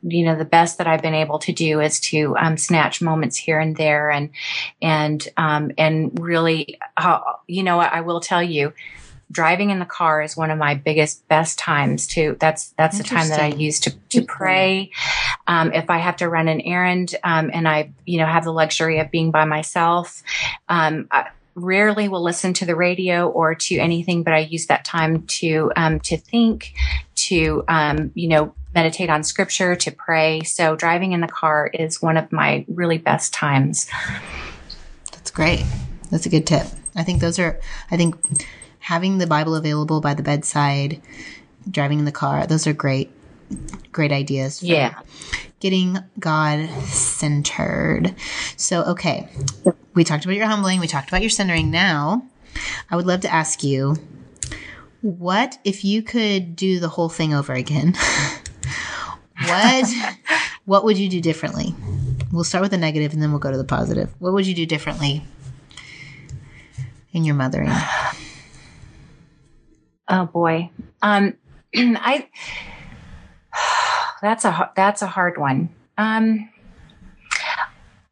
you 0.02 0.24
know 0.24 0.36
the 0.36 0.44
best 0.44 0.78
that 0.78 0.86
I've 0.86 1.02
been 1.02 1.14
able 1.14 1.38
to 1.40 1.52
do 1.52 1.80
is 1.80 1.98
to 2.00 2.36
um, 2.38 2.56
snatch 2.56 3.02
moments 3.02 3.36
here 3.36 3.58
and 3.58 3.76
there 3.76 4.10
and 4.10 4.30
and 4.80 5.26
um, 5.36 5.72
and 5.76 6.18
really 6.20 6.78
uh, 6.96 7.20
you 7.46 7.62
know 7.62 7.80
I 7.80 8.00
will 8.02 8.20
tell 8.20 8.42
you 8.42 8.72
driving 9.32 9.70
in 9.70 9.78
the 9.78 9.84
car 9.86 10.22
is 10.22 10.36
one 10.36 10.50
of 10.50 10.58
my 10.58 10.74
biggest 10.74 11.26
best 11.28 11.58
times 11.58 12.06
too. 12.06 12.36
That's 12.40 12.70
that's 12.70 12.98
the 12.98 13.04
time 13.04 13.28
that 13.28 13.40
i 13.40 13.48
use 13.48 13.80
to, 13.80 13.90
to 14.10 14.22
pray. 14.22 14.90
Um, 15.46 15.72
if 15.72 15.90
i 15.90 15.98
have 15.98 16.16
to 16.16 16.28
run 16.28 16.48
an 16.48 16.60
errand 16.60 17.14
um, 17.24 17.50
and 17.52 17.66
i 17.66 17.90
you 18.04 18.18
know 18.18 18.26
have 18.26 18.44
the 18.44 18.52
luxury 18.52 18.98
of 19.00 19.10
being 19.10 19.30
by 19.30 19.44
myself 19.44 20.22
um, 20.68 21.08
I, 21.10 21.28
rarely 21.60 22.08
will 22.08 22.22
listen 22.22 22.52
to 22.54 22.66
the 22.66 22.74
radio 22.74 23.28
or 23.28 23.54
to 23.54 23.76
anything, 23.76 24.22
but 24.22 24.32
I 24.32 24.40
use 24.40 24.66
that 24.66 24.84
time 24.84 25.26
to 25.26 25.72
um, 25.76 26.00
to 26.00 26.16
think, 26.16 26.74
to 27.14 27.64
um, 27.68 28.10
you 28.14 28.28
know 28.28 28.54
meditate 28.74 29.10
on 29.10 29.22
scripture, 29.22 29.74
to 29.76 29.90
pray. 29.90 30.42
So 30.42 30.76
driving 30.76 31.12
in 31.12 31.20
the 31.20 31.28
car 31.28 31.70
is 31.72 32.00
one 32.00 32.16
of 32.16 32.30
my 32.32 32.64
really 32.68 32.98
best 32.98 33.32
times. 33.32 33.88
That's 35.12 35.30
great. 35.30 35.64
That's 36.10 36.26
a 36.26 36.30
good 36.30 36.46
tip. 36.46 36.66
I 36.96 37.02
think 37.02 37.20
those 37.20 37.38
are. 37.38 37.60
I 37.90 37.96
think 37.96 38.16
having 38.78 39.18
the 39.18 39.26
Bible 39.26 39.54
available 39.54 40.00
by 40.00 40.14
the 40.14 40.22
bedside, 40.22 41.00
driving 41.70 41.98
in 41.98 42.04
the 42.04 42.12
car, 42.12 42.46
those 42.46 42.66
are 42.66 42.72
great, 42.72 43.10
great 43.92 44.12
ideas. 44.12 44.62
yeah 44.62 45.00
getting 45.60 45.98
God 46.18 46.68
centered. 46.86 48.14
So, 48.56 48.82
okay, 48.84 49.28
we 49.94 50.04
talked 50.04 50.24
about 50.24 50.36
your 50.36 50.46
humbling, 50.46 50.80
we 50.80 50.86
talked 50.86 51.08
about 51.08 51.22
your 51.22 51.30
centering. 51.30 51.70
Now, 51.70 52.26
I 52.90 52.96
would 52.96 53.06
love 53.06 53.20
to 53.20 53.32
ask 53.32 53.62
you 53.62 53.96
what 55.02 55.58
if 55.64 55.84
you 55.84 56.02
could 56.02 56.54
do 56.56 56.78
the 56.78 56.88
whole 56.88 57.08
thing 57.08 57.32
over 57.32 57.52
again? 57.52 57.94
what 59.46 59.86
what 60.66 60.84
would 60.84 60.98
you 60.98 61.08
do 61.08 61.20
differently? 61.20 61.74
We'll 62.32 62.44
start 62.44 62.62
with 62.62 62.70
the 62.70 62.78
negative 62.78 63.12
and 63.12 63.22
then 63.22 63.30
we'll 63.30 63.40
go 63.40 63.50
to 63.50 63.56
the 63.56 63.64
positive. 63.64 64.14
What 64.18 64.32
would 64.34 64.46
you 64.46 64.54
do 64.54 64.66
differently 64.66 65.24
in 67.12 67.24
your 67.24 67.34
mothering? 67.34 67.70
Oh 70.08 70.26
boy. 70.26 70.70
Um 71.02 71.34
I 71.74 72.28
that's 74.22 74.44
a 74.44 74.70
that's 74.76 75.02
a 75.02 75.06
hard 75.06 75.38
one. 75.38 75.70
Um, 75.96 76.50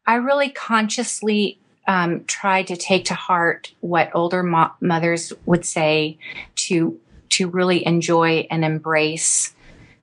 I 0.07 0.15
really 0.15 0.51
consciously 0.51 1.61
um, 1.89 2.25
try 2.27 2.63
to 2.63 2.77
take 2.77 3.07
to 3.07 3.15
heart 3.15 3.73
what 3.81 4.11
older 4.15 4.45
mo- 4.45 4.73
mothers 4.81 5.33
would 5.47 5.65
say 5.65 6.19
to 6.55 7.01
to 7.31 7.49
really 7.49 7.85
enjoy 7.85 8.47
and 8.51 8.65
embrace 8.65 9.55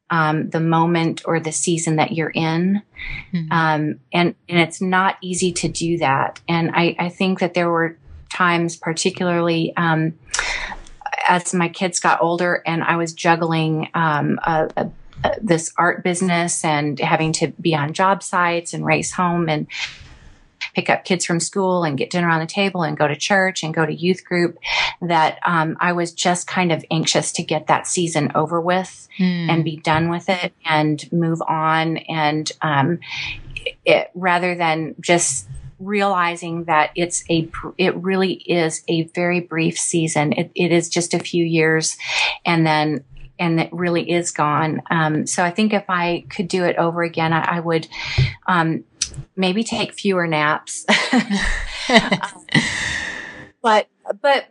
um, 0.10 0.50
the 0.50 0.60
moment 0.60 1.22
or 1.26 1.40
the 1.40 1.52
season 1.52 1.96
that 1.96 2.12
you're 2.12 2.30
in. 2.30 2.82
Mm-hmm. 3.34 3.52
Um, 3.52 4.00
and, 4.14 4.36
and 4.48 4.60
it's 4.60 4.82
not 4.82 5.18
easy 5.22 5.52
to 5.54 5.68
do 5.68 5.98
that. 5.98 6.40
And 6.48 6.72
I, 6.74 6.96
I 7.00 7.10
think 7.10 7.40
that 7.40 7.56
there 7.56 7.70
were 7.70 7.98
times, 8.30 8.76
particularly 8.76 9.74
um, 9.76 10.14
as 11.28 11.54
my 11.54 11.70
kids 11.70 12.00
got 12.00 12.22
older 12.22 12.62
and 12.66 12.84
I 12.84 12.98
was 12.98 13.14
juggling 13.14 13.90
um, 13.94 14.40
a, 14.46 14.70
a 14.78 14.92
this 15.42 15.74
art 15.78 16.04
business 16.04 16.64
and 16.64 17.00
having 17.00 17.34
to 17.34 17.48
be 17.60 17.74
on 17.74 17.94
job 17.94 18.22
sites 18.22 18.74
and 18.74 18.86
race 18.86 19.12
home 19.12 19.50
and 19.50 19.66
pick 20.76 20.90
up 20.90 21.06
kids 21.06 21.26
from 21.26 21.40
school 21.40 21.84
and 21.84 21.98
get 21.98 22.10
dinner 22.10 22.30
on 22.30 22.40
the 22.40 22.46
table 22.46 22.84
and 22.84 22.98
go 22.98 23.08
to 23.08 23.16
church 23.16 23.64
and 23.64 23.74
go 23.74 23.86
to 23.86 23.94
youth 23.94 24.26
group 24.26 24.58
that 25.02 25.40
um, 25.46 25.78
I 25.80 25.94
was 25.94 26.12
just 26.12 26.48
kind 26.48 26.72
of 26.72 26.84
anxious 26.92 27.32
to 27.34 27.44
get 27.44 27.68
that 27.68 27.88
season 27.88 28.32
over 28.36 28.60
with 28.60 29.08
hmm. 29.18 29.50
and 29.50 29.64
be 29.64 29.78
done 29.78 30.10
with 30.10 30.30
it 30.30 30.54
and 30.66 31.12
move 31.12 31.42
on 31.42 31.98
and 31.98 32.52
um, 32.62 33.00
it, 33.86 34.12
rather 34.14 34.56
than 34.56 34.96
just 35.00 35.48
realizing 35.80 36.66
that 36.66 36.92
it's 36.96 37.24
a 37.30 37.50
it 37.78 37.94
really 37.98 38.34
is 38.34 38.82
a 38.88 39.04
very 39.08 39.42
brief 39.42 39.78
season 39.78 40.32
it, 40.32 40.50
it 40.56 40.72
is 40.72 40.88
just 40.88 41.14
a 41.14 41.20
few 41.20 41.44
years 41.44 41.98
and 42.46 42.66
then 42.66 43.04
and 43.38 43.60
it 43.60 43.70
really 43.72 44.10
is 44.10 44.32
gone. 44.32 44.82
Um, 44.90 45.28
so 45.28 45.44
I 45.44 45.52
think 45.52 45.74
if 45.74 45.84
I 45.90 46.26
could 46.30 46.48
do 46.48 46.64
it 46.64 46.78
over 46.78 47.04
again, 47.04 47.34
I, 47.34 47.58
I 47.58 47.60
would 47.60 47.88
um, 48.48 48.84
maybe 49.36 49.64
take 49.64 49.94
fewer 49.94 50.28
naps. 50.28 50.86
um, 51.90 52.46
but 53.62 53.88
but 54.22 54.48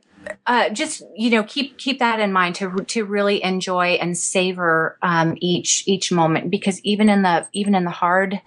uh, 0.47 0.69
just 0.69 1.03
you 1.17 1.31
know 1.31 1.43
keep 1.43 1.79
keep 1.79 1.99
that 1.99 2.21
in 2.21 2.31
mind 2.31 2.55
to 2.55 2.71
to 2.87 3.05
really 3.05 3.43
enjoy 3.43 3.93
and 3.93 4.17
savor 4.17 4.99
um, 5.01 5.37
each 5.41 5.85
each 5.87 6.13
moment 6.13 6.51
because 6.51 6.81
even 6.83 7.09
in 7.09 7.23
the 7.23 7.47
even 7.55 7.75
in 7.75 7.85
the 7.85 7.91
hard 7.91 8.41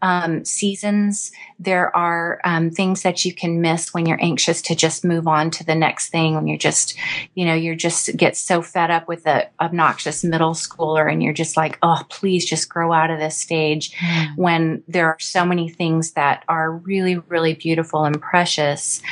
um, 0.00 0.44
seasons 0.44 1.32
there 1.58 1.94
are 1.96 2.40
um, 2.44 2.70
things 2.70 3.02
that 3.02 3.24
you 3.24 3.34
can 3.34 3.60
miss 3.60 3.92
when 3.92 4.06
you're 4.06 4.22
anxious 4.22 4.62
to 4.62 4.76
just 4.76 5.04
move 5.04 5.26
on 5.26 5.50
to 5.50 5.64
the 5.64 5.74
next 5.74 6.10
thing 6.10 6.36
when 6.36 6.46
you're 6.46 6.56
just 6.56 6.96
you 7.34 7.44
know 7.44 7.54
you're 7.54 7.74
just 7.74 8.16
get 8.16 8.36
so 8.36 8.62
fed 8.62 8.90
up 8.90 9.08
with 9.08 9.24
the 9.24 9.48
obnoxious 9.58 10.22
middle 10.22 10.54
schooler 10.54 11.10
and 11.10 11.20
you're 11.20 11.32
just 11.32 11.56
like 11.56 11.78
oh 11.82 12.00
please 12.10 12.44
just 12.44 12.68
grow 12.68 12.92
out 12.92 13.10
of 13.10 13.18
this 13.18 13.36
stage 13.36 13.92
mm. 13.96 14.36
when 14.36 14.84
there 14.86 15.08
are 15.08 15.18
so 15.18 15.44
many 15.44 15.68
things 15.68 16.12
that 16.12 16.44
are 16.48 16.70
really 16.70 17.18
really 17.18 17.54
beautiful 17.54 18.04
and 18.04 18.22
precious 18.22 19.02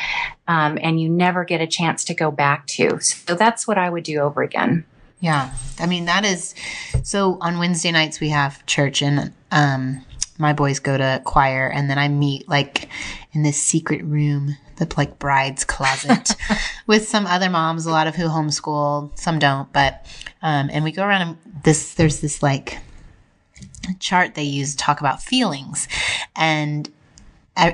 um, 0.49 0.79
and 0.83 0.99
you 0.99 1.11
never 1.11 1.45
get 1.45 1.61
a 1.61 1.67
chance 1.67 2.05
to 2.05 2.15
go 2.15 2.28
back 2.31 2.67
to. 2.69 3.01
So 3.01 3.35
that's 3.35 3.67
what 3.67 3.79
I 3.79 3.91
would 3.91 4.05
do 4.05 4.19
over 4.19 4.43
again. 4.43 4.85
Yeah. 5.21 5.53
I 5.79 5.87
mean, 5.87 6.05
that 6.05 6.25
is 6.25 6.55
so 7.03 7.39
on 7.41 7.59
Wednesday 7.59 7.91
nights 7.91 8.21
we 8.21 8.29
have 8.31 8.65
church 8.67 9.03
and 9.03 9.33
um, 9.51 10.05
my 10.39 10.53
boys 10.53 10.79
go 10.79 10.97
to 10.97 11.21
choir 11.25 11.69
and 11.69 11.91
then 11.91 11.99
I 11.99 12.09
meet 12.09 12.49
like 12.49 12.89
in 13.33 13.43
this 13.43 13.61
secret 13.61 14.05
room, 14.05 14.57
the 14.77 14.93
like 14.97 15.19
bride's 15.19 15.65
closet 15.65 16.37
with 16.87 17.09
some 17.09 17.27
other 17.27 17.51
moms, 17.51 17.87
a 17.87 17.91
lot 17.91 18.07
of 18.07 18.15
who 18.15 18.29
homeschool, 18.29 19.17
some 19.19 19.39
don't, 19.39 19.73
but, 19.73 20.07
um, 20.41 20.71
and 20.73 20.85
we 20.85 20.93
go 20.93 21.05
around 21.05 21.23
and 21.23 21.63
this, 21.65 21.95
there's 21.95 22.21
this 22.21 22.43
like 22.43 22.79
chart 23.99 24.35
they 24.35 24.45
use 24.45 24.73
to 24.73 24.77
talk 24.77 25.01
about 25.01 25.23
feelings 25.23 25.89
and 26.37 26.91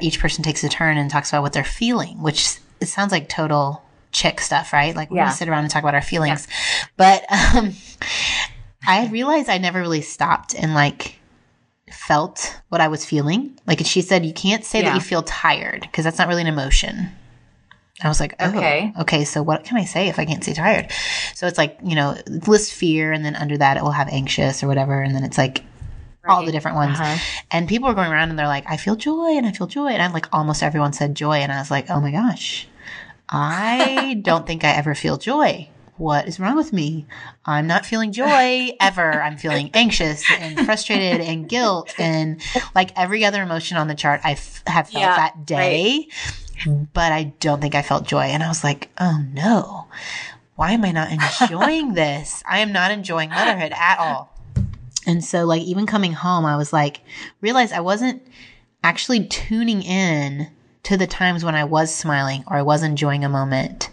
each 0.00 0.18
person 0.18 0.42
takes 0.42 0.64
a 0.64 0.68
turn 0.68 0.96
and 0.96 1.10
talks 1.10 1.30
about 1.30 1.42
what 1.42 1.52
they're 1.52 1.64
feeling, 1.64 2.22
which 2.22 2.58
it 2.80 2.86
sounds 2.86 3.12
like 3.12 3.28
total 3.28 3.82
chick 4.14 4.40
stuff, 4.40 4.72
right? 4.72 4.96
Like 4.96 5.10
we 5.10 5.18
yeah. 5.18 5.28
sit 5.28 5.48
around 5.48 5.64
and 5.64 5.70
talk 5.70 5.82
about 5.82 5.94
our 5.94 6.02
feelings. 6.02 6.48
Yeah. 6.48 6.86
But 6.96 7.32
um, 7.32 7.72
I 8.86 9.08
realized 9.08 9.50
I 9.50 9.58
never 9.58 9.80
really 9.80 10.00
stopped 10.00 10.54
and 10.54 10.72
like 10.72 11.16
felt 11.90 12.58
what 12.70 12.80
I 12.80 12.88
was 12.88 13.04
feeling. 13.04 13.58
Like 13.66 13.84
she 13.84 14.00
said, 14.00 14.24
you 14.24 14.32
can't 14.32 14.64
say 14.64 14.78
yeah. 14.78 14.90
that 14.90 14.94
you 14.94 15.00
feel 15.00 15.22
tired 15.22 15.82
because 15.82 16.04
that's 16.04 16.18
not 16.18 16.28
really 16.28 16.42
an 16.42 16.48
emotion. 16.48 17.10
I 18.02 18.08
was 18.08 18.18
like, 18.18 18.34
oh, 18.40 18.48
okay. 18.48 18.92
okay, 19.00 19.24
so 19.24 19.42
what 19.42 19.64
can 19.64 19.76
I 19.76 19.84
say 19.84 20.08
if 20.08 20.18
I 20.18 20.24
can't 20.24 20.42
say 20.42 20.52
tired? 20.52 20.90
So 21.34 21.46
it's 21.46 21.58
like, 21.58 21.78
you 21.82 21.94
know, 21.94 22.16
list 22.46 22.74
fear, 22.74 23.12
and 23.12 23.24
then 23.24 23.36
under 23.36 23.56
that 23.56 23.76
it 23.76 23.82
will 23.84 23.92
have 23.92 24.08
anxious 24.08 24.64
or 24.64 24.66
whatever. 24.66 25.00
And 25.00 25.14
then 25.14 25.22
it's 25.22 25.38
like 25.38 25.62
right. 26.24 26.34
all 26.34 26.44
the 26.44 26.50
different 26.50 26.76
ones. 26.76 26.98
Uh-huh. 26.98 27.44
And 27.52 27.68
people 27.68 27.88
are 27.88 27.94
going 27.94 28.10
around 28.10 28.30
and 28.30 28.38
they're 28.38 28.48
like, 28.48 28.64
I 28.66 28.76
feel 28.76 28.96
joy 28.96 29.36
and 29.36 29.46
I 29.46 29.52
feel 29.52 29.68
joy. 29.68 29.88
And 29.88 30.02
I'm 30.02 30.12
like, 30.12 30.26
almost 30.32 30.62
everyone 30.62 30.92
said 30.92 31.14
joy. 31.14 31.36
And 31.36 31.52
I 31.52 31.58
was 31.58 31.70
like, 31.70 31.88
oh 31.88 32.00
my 32.00 32.10
gosh, 32.10 32.66
I 33.28 34.20
don't 34.22 34.46
think 34.46 34.64
I 34.64 34.70
ever 34.70 34.94
feel 34.94 35.16
joy. 35.16 35.68
What 35.96 36.26
is 36.26 36.40
wrong 36.40 36.56
with 36.56 36.72
me? 36.72 37.06
I'm 37.46 37.68
not 37.68 37.86
feeling 37.86 38.10
joy 38.10 38.70
ever. 38.80 39.22
I'm 39.22 39.36
feeling 39.36 39.70
anxious 39.74 40.24
and 40.28 40.58
frustrated 40.66 41.20
and 41.20 41.48
guilt 41.48 41.94
and 41.98 42.40
like 42.74 42.90
every 42.98 43.24
other 43.24 43.42
emotion 43.42 43.76
on 43.76 43.86
the 43.86 43.94
chart 43.94 44.20
I 44.24 44.32
f- 44.32 44.62
have 44.66 44.88
felt 44.88 45.02
yeah, 45.02 45.16
that 45.16 45.46
day. 45.46 46.08
Right. 46.66 46.92
But 46.92 47.12
I 47.12 47.34
don't 47.38 47.60
think 47.60 47.76
I 47.76 47.82
felt 47.82 48.06
joy. 48.06 48.24
And 48.24 48.42
I 48.42 48.48
was 48.48 48.64
like, 48.64 48.90
oh 48.98 49.24
no, 49.32 49.86
why 50.56 50.72
am 50.72 50.84
I 50.84 50.90
not 50.90 51.12
enjoying 51.12 51.94
this? 51.94 52.42
I 52.48 52.58
am 52.58 52.72
not 52.72 52.90
enjoying 52.90 53.30
motherhood 53.30 53.72
at 53.74 53.98
all. 53.98 54.30
And 55.06 55.22
so, 55.22 55.44
like, 55.44 55.62
even 55.62 55.86
coming 55.86 56.12
home, 56.12 56.46
I 56.46 56.56
was 56.56 56.72
like, 56.72 57.02
realized 57.40 57.72
I 57.72 57.80
wasn't 57.80 58.26
actually 58.82 59.26
tuning 59.26 59.82
in 59.82 60.50
to 60.84 60.96
the 60.96 61.06
times 61.06 61.44
when 61.44 61.54
I 61.54 61.64
was 61.64 61.94
smiling 61.94 62.44
or 62.46 62.56
I 62.56 62.62
was 62.62 62.82
enjoying 62.82 63.24
a 63.24 63.28
moment. 63.28 63.90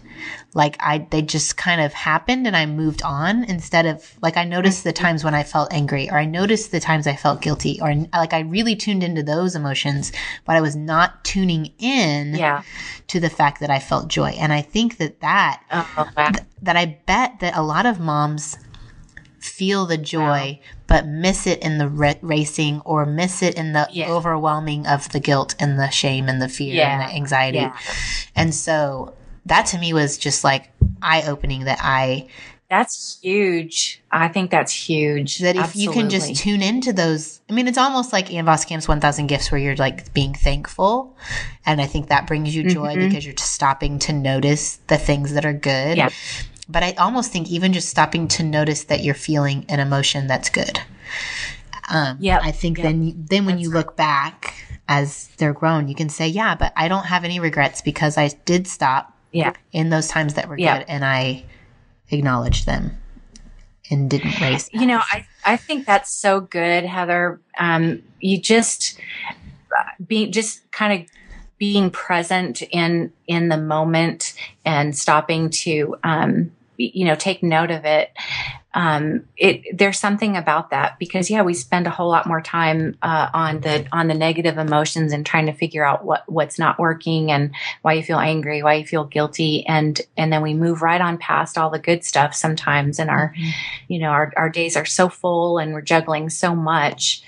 Like 0.54 0.76
I, 0.78 1.06
they 1.10 1.22
just 1.22 1.56
kind 1.56 1.80
of 1.80 1.92
happened 1.92 2.46
and 2.46 2.56
I 2.56 2.66
moved 2.66 3.02
on 3.02 3.44
instead 3.44 3.86
of 3.86 4.14
like 4.22 4.36
I 4.36 4.44
noticed 4.44 4.84
the 4.84 4.92
times 4.92 5.24
when 5.24 5.34
I 5.34 5.42
felt 5.42 5.72
angry 5.72 6.10
or 6.10 6.18
I 6.18 6.26
noticed 6.26 6.70
the 6.70 6.78
times 6.78 7.06
I 7.06 7.16
felt 7.16 7.40
guilty 7.40 7.80
or 7.80 7.94
like 8.12 8.32
I 8.32 8.40
really 8.40 8.76
tuned 8.76 9.02
into 9.02 9.22
those 9.22 9.56
emotions, 9.56 10.12
but 10.44 10.54
I 10.54 10.60
was 10.60 10.76
not 10.76 11.24
tuning 11.24 11.72
in 11.78 12.34
yeah. 12.34 12.62
to 13.08 13.18
the 13.18 13.30
fact 13.30 13.60
that 13.60 13.70
I 13.70 13.78
felt 13.78 14.08
joy. 14.08 14.30
And 14.30 14.52
I 14.52 14.60
think 14.60 14.98
that 14.98 15.20
that, 15.20 15.62
oh, 15.72 16.08
th- 16.16 16.44
that 16.60 16.76
I 16.76 17.00
bet 17.06 17.40
that 17.40 17.56
a 17.56 17.62
lot 17.62 17.86
of 17.86 17.98
moms 17.98 18.58
feel 19.40 19.86
the 19.86 19.98
joy, 19.98 20.60
wow. 20.60 20.68
But 20.92 21.06
miss 21.06 21.46
it 21.46 21.58
in 21.60 21.78
the 21.78 21.88
re- 21.88 22.18
racing 22.20 22.82
or 22.84 23.06
miss 23.06 23.42
it 23.42 23.54
in 23.54 23.72
the 23.72 23.88
yeah. 23.90 24.10
overwhelming 24.10 24.86
of 24.86 25.08
the 25.12 25.20
guilt 25.20 25.54
and 25.58 25.78
the 25.78 25.88
shame 25.88 26.28
and 26.28 26.42
the 26.42 26.50
fear 26.50 26.74
yeah. 26.74 27.00
and 27.00 27.10
the 27.10 27.16
anxiety. 27.16 27.56
Yeah. 27.56 27.74
And 28.36 28.54
so 28.54 29.14
that 29.46 29.64
to 29.68 29.78
me 29.78 29.94
was 29.94 30.18
just 30.18 30.44
like 30.44 30.70
eye 31.00 31.22
opening 31.26 31.64
that 31.64 31.78
I. 31.80 32.28
That's 32.68 33.18
huge. 33.22 34.02
I 34.10 34.28
think 34.28 34.50
that's 34.50 34.70
huge. 34.70 35.38
That 35.38 35.56
if 35.56 35.62
Absolutely. 35.62 35.82
you 35.82 35.98
can 35.98 36.10
just 36.10 36.36
tune 36.36 36.60
into 36.60 36.92
those, 36.92 37.40
I 37.48 37.54
mean, 37.54 37.68
it's 37.68 37.78
almost 37.78 38.12
like 38.12 38.30
Ann 38.30 38.44
Voskamp's 38.44 38.86
1000 38.86 39.28
Gifts 39.28 39.50
where 39.50 39.58
you're 39.58 39.76
like 39.76 40.12
being 40.12 40.34
thankful. 40.34 41.16
And 41.64 41.80
I 41.80 41.86
think 41.86 42.08
that 42.08 42.26
brings 42.26 42.54
you 42.54 42.64
joy 42.68 42.96
mm-hmm. 42.96 43.08
because 43.08 43.24
you're 43.24 43.34
just 43.34 43.52
stopping 43.52 43.98
to 44.00 44.12
notice 44.12 44.76
the 44.88 44.98
things 44.98 45.32
that 45.32 45.46
are 45.46 45.54
good. 45.54 45.96
Yeah. 45.96 46.10
But 46.68 46.82
I 46.82 46.92
almost 46.92 47.32
think 47.32 47.50
even 47.50 47.72
just 47.72 47.88
stopping 47.88 48.28
to 48.28 48.42
notice 48.42 48.84
that 48.84 49.02
you're 49.02 49.14
feeling 49.14 49.66
an 49.68 49.80
emotion 49.80 50.26
that's 50.26 50.48
good. 50.48 50.80
Um, 51.90 52.16
yeah, 52.20 52.40
I 52.42 52.52
think 52.52 52.78
yep. 52.78 52.86
then 52.86 53.24
then 53.28 53.46
when 53.46 53.56
that's 53.56 53.68
you 53.68 53.72
look 53.72 53.88
right. 53.88 53.96
back 53.96 54.54
as 54.88 55.28
they're 55.38 55.52
grown, 55.52 55.88
you 55.88 55.94
can 55.94 56.08
say, 56.08 56.28
yeah, 56.28 56.54
but 56.54 56.72
I 56.76 56.88
don't 56.88 57.06
have 57.06 57.24
any 57.24 57.40
regrets 57.40 57.80
because 57.80 58.16
I 58.16 58.28
did 58.44 58.66
stop. 58.66 59.16
Yeah. 59.32 59.54
In 59.72 59.88
those 59.88 60.08
times 60.08 60.34
that 60.34 60.46
were 60.46 60.58
yeah. 60.58 60.78
good, 60.78 60.86
and 60.88 61.04
I 61.06 61.44
acknowledged 62.10 62.66
them 62.66 62.98
and 63.90 64.10
didn't 64.10 64.40
race. 64.40 64.68
You 64.72 64.86
know, 64.86 65.00
I 65.10 65.26
I 65.44 65.56
think 65.56 65.86
that's 65.86 66.10
so 66.10 66.40
good, 66.40 66.84
Heather. 66.84 67.40
Um, 67.58 68.02
you 68.20 68.40
just 68.40 68.98
uh, 69.76 69.84
being 70.06 70.32
just 70.32 70.70
kind 70.70 71.02
of 71.02 71.08
being 71.62 71.92
present 71.92 72.60
in 72.72 73.12
in 73.28 73.48
the 73.48 73.56
moment 73.56 74.34
and 74.64 74.98
stopping 74.98 75.48
to 75.48 75.94
um, 76.02 76.50
you 76.76 77.04
know 77.04 77.14
take 77.14 77.40
note 77.40 77.70
of 77.70 77.84
it 77.84 78.10
um, 78.74 79.24
it 79.36 79.76
there's 79.76 79.98
something 79.98 80.36
about 80.36 80.70
that 80.70 80.98
because 80.98 81.28
yeah 81.28 81.42
we 81.42 81.54
spend 81.54 81.86
a 81.86 81.90
whole 81.90 82.08
lot 82.08 82.26
more 82.26 82.40
time 82.40 82.96
uh, 83.02 83.28
on 83.34 83.60
the 83.60 83.86
on 83.92 84.08
the 84.08 84.14
negative 84.14 84.58
emotions 84.58 85.12
and 85.12 85.26
trying 85.26 85.46
to 85.46 85.52
figure 85.52 85.84
out 85.84 86.04
what 86.04 86.24
what's 86.26 86.58
not 86.58 86.78
working 86.78 87.30
and 87.30 87.54
why 87.82 87.92
you 87.92 88.02
feel 88.02 88.18
angry 88.18 88.62
why 88.62 88.74
you 88.74 88.86
feel 88.86 89.04
guilty. 89.04 89.66
And 89.66 90.00
and 90.16 90.32
then 90.32 90.42
we 90.42 90.54
move 90.54 90.82
right 90.82 91.00
on 91.00 91.18
past 91.18 91.58
all 91.58 91.70
the 91.70 91.78
good 91.78 92.04
stuff 92.04 92.34
sometimes 92.34 92.98
and 92.98 93.10
our 93.10 93.34
mm-hmm. 93.36 93.50
you 93.88 93.98
know 94.00 94.08
our, 94.08 94.32
our 94.36 94.50
days 94.50 94.76
are 94.76 94.84
so 94.84 95.08
full 95.08 95.58
and 95.58 95.72
we're 95.72 95.82
juggling 95.82 96.30
so 96.30 96.54
much. 96.54 97.22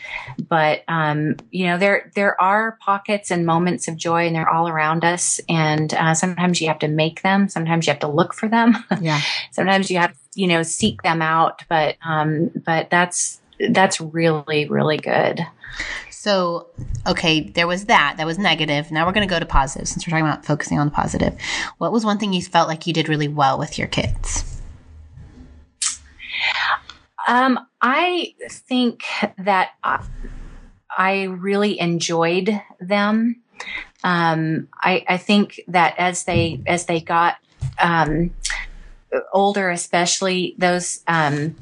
But 0.48 0.82
um, 0.88 1.36
you 1.50 1.66
know 1.66 1.78
there 1.78 2.10
there 2.14 2.40
are 2.40 2.78
pockets 2.80 3.30
and 3.30 3.46
moments 3.46 3.88
of 3.88 3.96
joy 3.96 4.26
and 4.26 4.36
they're 4.36 4.48
all 4.48 4.68
around 4.68 5.04
us. 5.04 5.40
And 5.48 5.92
uh, 5.94 6.14
sometimes 6.14 6.60
you 6.60 6.68
have 6.68 6.78
to 6.80 6.88
make 6.88 7.22
them. 7.22 7.48
Sometimes 7.48 7.86
you 7.86 7.92
have 7.92 8.00
to 8.00 8.08
look 8.08 8.34
for 8.34 8.48
them. 8.48 8.76
Yeah. 9.00 9.20
Sometimes 9.50 9.90
you 9.90 9.98
have 9.98 10.14
you 10.34 10.46
know 10.46 10.62
seek 10.62 11.02
them 11.02 11.22
out 11.22 11.62
but 11.68 11.96
um 12.04 12.50
but 12.64 12.90
that's 12.90 13.40
that's 13.70 14.00
really 14.00 14.66
really 14.68 14.96
good. 14.96 15.40
So 16.10 16.68
okay 17.06 17.40
there 17.50 17.66
was 17.66 17.86
that. 17.86 18.14
That 18.16 18.26
was 18.26 18.38
negative. 18.38 18.90
Now 18.90 19.06
we're 19.06 19.12
going 19.12 19.26
to 19.26 19.32
go 19.32 19.38
to 19.38 19.46
positive 19.46 19.88
since 19.88 20.06
we're 20.06 20.10
talking 20.10 20.26
about 20.26 20.44
focusing 20.44 20.78
on 20.78 20.86
the 20.86 20.92
positive. 20.92 21.36
What 21.78 21.92
was 21.92 22.04
one 22.04 22.18
thing 22.18 22.32
you 22.32 22.42
felt 22.42 22.68
like 22.68 22.86
you 22.86 22.92
did 22.92 23.08
really 23.08 23.28
well 23.28 23.58
with 23.58 23.78
your 23.78 23.88
kids? 23.88 24.60
Um 27.26 27.58
i 27.80 28.34
think 28.50 29.02
that 29.38 29.70
I, 29.82 30.04
I 30.96 31.22
really 31.24 31.78
enjoyed 31.80 32.60
them. 32.80 33.36
Um, 34.02 34.68
I, 34.80 35.04
I 35.08 35.16
think 35.16 35.60
that 35.68 35.94
as 35.98 36.24
they 36.24 36.60
as 36.66 36.86
they 36.86 37.00
got 37.00 37.36
um, 37.80 38.30
older, 39.32 39.70
especially 39.70 40.54
those 40.58 41.02
um, 41.06 41.56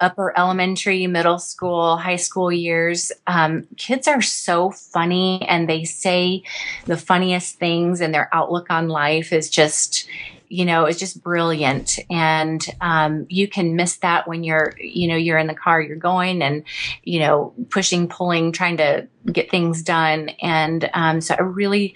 upper 0.00 0.38
elementary, 0.38 1.06
middle 1.06 1.38
school, 1.38 1.96
high 1.96 2.16
school 2.16 2.52
years, 2.52 3.12
um, 3.26 3.66
kids 3.76 4.06
are 4.08 4.22
so 4.22 4.70
funny 4.70 5.42
and 5.48 5.68
they 5.68 5.84
say 5.84 6.42
the 6.86 6.96
funniest 6.96 7.58
things, 7.58 8.00
and 8.00 8.14
their 8.14 8.28
outlook 8.34 8.70
on 8.70 8.88
life 8.88 9.32
is 9.32 9.50
just 9.50 10.08
you 10.48 10.64
know 10.64 10.84
it's 10.84 10.98
just 10.98 11.22
brilliant. 11.22 11.98
And 12.10 12.64
um, 12.80 13.26
you 13.28 13.48
can 13.48 13.76
miss 13.76 13.96
that 13.98 14.28
when 14.28 14.44
you're 14.44 14.74
you 14.78 15.08
know 15.08 15.16
you're 15.16 15.38
in 15.38 15.46
the 15.46 15.54
car 15.54 15.80
you're 15.80 15.96
going 15.96 16.42
and 16.42 16.64
you 17.02 17.20
know 17.20 17.52
pushing 17.70 18.08
pulling 18.08 18.52
trying 18.52 18.76
to 18.78 19.08
get 19.30 19.50
things 19.50 19.82
done. 19.82 20.30
And 20.40 20.88
um, 20.94 21.20
so 21.20 21.34
i 21.34 21.42
really 21.42 21.94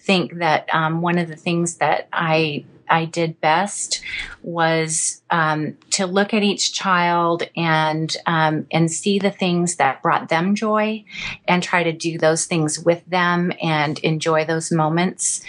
think 0.00 0.38
that 0.38 0.72
um, 0.72 1.02
one 1.02 1.18
of 1.18 1.28
the 1.28 1.36
things 1.36 1.76
that 1.76 2.08
i 2.12 2.64
I 2.90 3.04
did 3.04 3.40
best 3.40 4.02
was 4.42 5.22
um, 5.30 5.76
to 5.90 6.06
look 6.06 6.34
at 6.34 6.42
each 6.42 6.72
child 6.72 7.42
and 7.56 8.14
um, 8.26 8.66
and 8.70 8.90
see 8.90 9.18
the 9.18 9.30
things 9.30 9.76
that 9.76 10.02
brought 10.02 10.28
them 10.28 10.54
joy, 10.54 11.04
and 11.46 11.62
try 11.62 11.82
to 11.82 11.92
do 11.92 12.18
those 12.18 12.46
things 12.46 12.78
with 12.78 13.04
them 13.06 13.52
and 13.62 13.98
enjoy 14.00 14.44
those 14.44 14.72
moments 14.72 15.42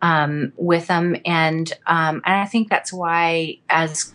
um, 0.00 0.52
with 0.56 0.86
them. 0.86 1.16
And 1.24 1.72
um, 1.86 2.22
and 2.24 2.34
I 2.40 2.46
think 2.46 2.68
that's 2.68 2.92
why 2.92 3.58
as 3.68 4.12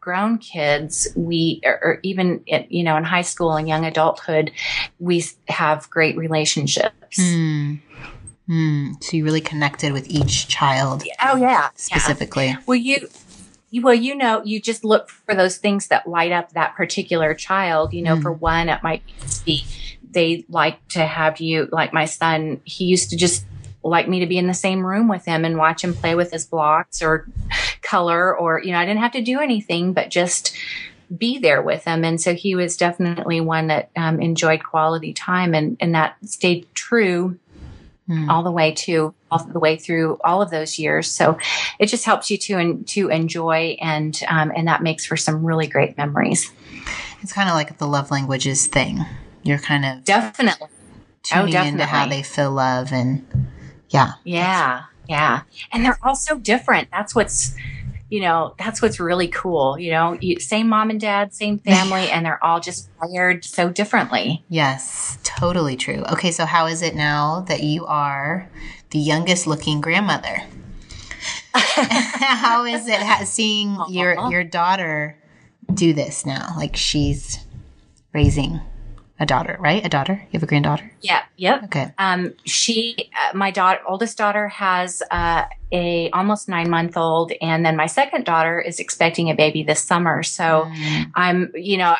grown 0.00 0.38
kids, 0.38 1.06
we, 1.16 1.60
or, 1.64 2.00
even, 2.02 2.42
you 2.70 2.82
know, 2.82 2.96
in 2.96 3.04
high 3.04 3.20
school 3.20 3.52
and 3.52 3.68
young 3.68 3.84
adulthood, 3.84 4.50
we 4.98 5.22
have 5.48 5.90
great 5.90 6.16
relationships. 6.16 7.18
Mm. 7.18 7.80
Mm. 8.48 9.02
So 9.02 9.16
you 9.16 9.24
really 9.24 9.40
connected 9.40 9.92
with 9.92 10.08
each 10.08 10.48
child. 10.48 11.04
Oh 11.22 11.36
yeah, 11.36 11.68
specifically. 11.74 12.46
Yeah. 12.46 12.56
Well, 12.66 12.76
you. 12.76 13.08
Well, 13.82 13.94
you 13.94 14.14
know, 14.14 14.42
you 14.44 14.62
just 14.62 14.82
look 14.82 15.10
for 15.10 15.34
those 15.34 15.58
things 15.58 15.88
that 15.88 16.08
light 16.08 16.32
up 16.32 16.52
that 16.52 16.74
particular 16.74 17.34
child. 17.34 17.92
You 17.92 18.02
know, 18.02 18.16
mm. 18.16 18.22
for 18.22 18.32
one, 18.32 18.70
it 18.70 18.82
might 18.82 19.02
be 19.44 19.64
they 20.10 20.44
like 20.48 20.86
to 20.88 21.04
have 21.04 21.40
you, 21.40 21.68
like 21.70 21.92
my 21.92 22.04
son, 22.04 22.60
he 22.64 22.84
used 22.84 23.10
to 23.10 23.16
just 23.16 23.44
like 23.82 24.08
me 24.08 24.20
to 24.20 24.26
be 24.26 24.38
in 24.38 24.46
the 24.46 24.54
same 24.54 24.84
room 24.84 25.08
with 25.08 25.24
him 25.24 25.44
and 25.44 25.56
watch 25.56 25.84
him 25.84 25.94
play 25.94 26.14
with 26.14 26.32
his 26.32 26.46
blocks 26.46 27.02
or 27.02 27.28
color 27.82 28.36
or, 28.36 28.60
you 28.62 28.72
know, 28.72 28.78
I 28.78 28.86
didn't 28.86 29.00
have 29.00 29.12
to 29.12 29.22
do 29.22 29.40
anything, 29.40 29.92
but 29.92 30.10
just 30.10 30.56
be 31.16 31.38
there 31.38 31.62
with 31.62 31.84
him. 31.84 32.04
And 32.04 32.20
so 32.20 32.34
he 32.34 32.54
was 32.54 32.76
definitely 32.76 33.40
one 33.40 33.68
that 33.68 33.90
um, 33.96 34.20
enjoyed 34.20 34.62
quality 34.62 35.12
time 35.12 35.54
and, 35.54 35.76
and 35.80 35.94
that 35.94 36.16
stayed 36.24 36.66
true 36.74 37.38
mm. 38.08 38.28
all 38.28 38.42
the 38.42 38.50
way 38.50 38.72
to 38.72 39.14
all 39.30 39.44
the 39.44 39.58
way 39.58 39.76
through 39.76 40.18
all 40.24 40.40
of 40.40 40.50
those 40.50 40.78
years. 40.78 41.10
So 41.10 41.38
it 41.78 41.86
just 41.86 42.04
helps 42.04 42.30
you 42.30 42.38
to 42.38 42.54
and 42.54 42.86
to 42.88 43.08
enjoy 43.08 43.76
and 43.80 44.18
um, 44.28 44.52
and 44.54 44.66
that 44.68 44.82
makes 44.82 45.04
for 45.04 45.16
some 45.16 45.44
really 45.44 45.66
great 45.66 45.96
memories. 45.96 46.50
It's 47.20 47.32
kind 47.32 47.48
of 47.48 47.54
like 47.54 47.78
the 47.78 47.86
love 47.86 48.10
languages 48.10 48.66
thing. 48.66 49.04
You're 49.42 49.58
kind 49.58 49.84
of 49.84 50.04
definitely 50.04 50.68
tuning 51.22 51.56
oh, 51.56 51.62
into 51.62 51.84
how 51.84 52.08
they 52.08 52.22
feel 52.22 52.50
love 52.50 52.92
and 52.92 53.26
yeah, 53.90 54.12
yeah, 54.24 54.84
yeah, 55.08 55.42
and 55.72 55.84
they're 55.84 55.98
all 56.02 56.14
so 56.14 56.38
different. 56.38 56.88
That's 56.90 57.14
what's 57.14 57.54
you 58.10 58.20
know, 58.20 58.54
that's 58.58 58.80
what's 58.80 58.98
really 58.98 59.28
cool. 59.28 59.78
You 59.78 59.90
know, 59.90 60.18
you, 60.20 60.40
same 60.40 60.68
mom 60.68 60.90
and 60.90 61.00
dad, 61.00 61.34
same 61.34 61.58
family, 61.58 62.10
and 62.10 62.24
they're 62.24 62.42
all 62.42 62.60
just 62.60 62.88
wired 63.00 63.44
so 63.44 63.70
differently. 63.70 64.44
Yes, 64.48 65.18
totally 65.24 65.76
true. 65.76 66.04
Okay, 66.12 66.30
so 66.30 66.44
how 66.44 66.66
is 66.66 66.82
it 66.82 66.94
now 66.94 67.40
that 67.48 67.62
you 67.62 67.86
are 67.86 68.48
the 68.90 68.98
youngest 68.98 69.46
looking 69.46 69.80
grandmother? 69.80 70.42
how 71.54 72.64
is 72.64 72.86
it 72.86 73.26
seeing 73.26 73.78
your 73.88 74.14
your 74.30 74.44
daughter 74.44 75.16
do 75.72 75.92
this 75.92 76.24
now? 76.24 76.54
Like 76.56 76.76
she's 76.76 77.38
raising 78.12 78.60
a 79.20 79.26
daughter, 79.26 79.56
right? 79.58 79.84
A 79.84 79.88
daughter. 79.88 80.12
You 80.30 80.30
have 80.34 80.42
a 80.44 80.46
granddaughter. 80.46 80.92
Yeah. 81.00 81.22
Yep. 81.36 81.64
Okay. 81.64 81.92
Um, 81.98 82.34
she, 82.44 83.10
uh, 83.16 83.36
my 83.36 83.50
daughter, 83.50 83.80
oldest 83.86 84.16
daughter, 84.16 84.46
has 84.48 85.02
uh, 85.10 85.44
a 85.72 86.08
almost 86.10 86.48
nine 86.48 86.70
month 86.70 86.96
old, 86.96 87.32
and 87.40 87.66
then 87.66 87.74
my 87.74 87.86
second 87.86 88.24
daughter 88.24 88.60
is 88.60 88.78
expecting 88.78 89.28
a 89.28 89.34
baby 89.34 89.64
this 89.64 89.82
summer. 89.82 90.22
So 90.22 90.68
mm. 90.68 91.10
I'm, 91.16 91.50
you 91.54 91.78
know, 91.78 91.96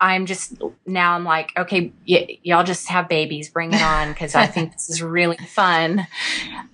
I, 0.00 0.14
am 0.14 0.26
just 0.26 0.62
now. 0.86 1.14
I'm 1.14 1.24
like, 1.24 1.50
okay, 1.56 1.92
y- 2.08 2.38
y'all 2.44 2.64
just 2.64 2.88
have 2.88 3.08
babies, 3.08 3.48
bring 3.48 3.72
it 3.72 3.82
on, 3.82 4.12
because 4.12 4.36
I 4.36 4.46
think 4.46 4.72
this 4.72 4.88
is 4.88 5.02
really 5.02 5.36
fun. 5.48 6.06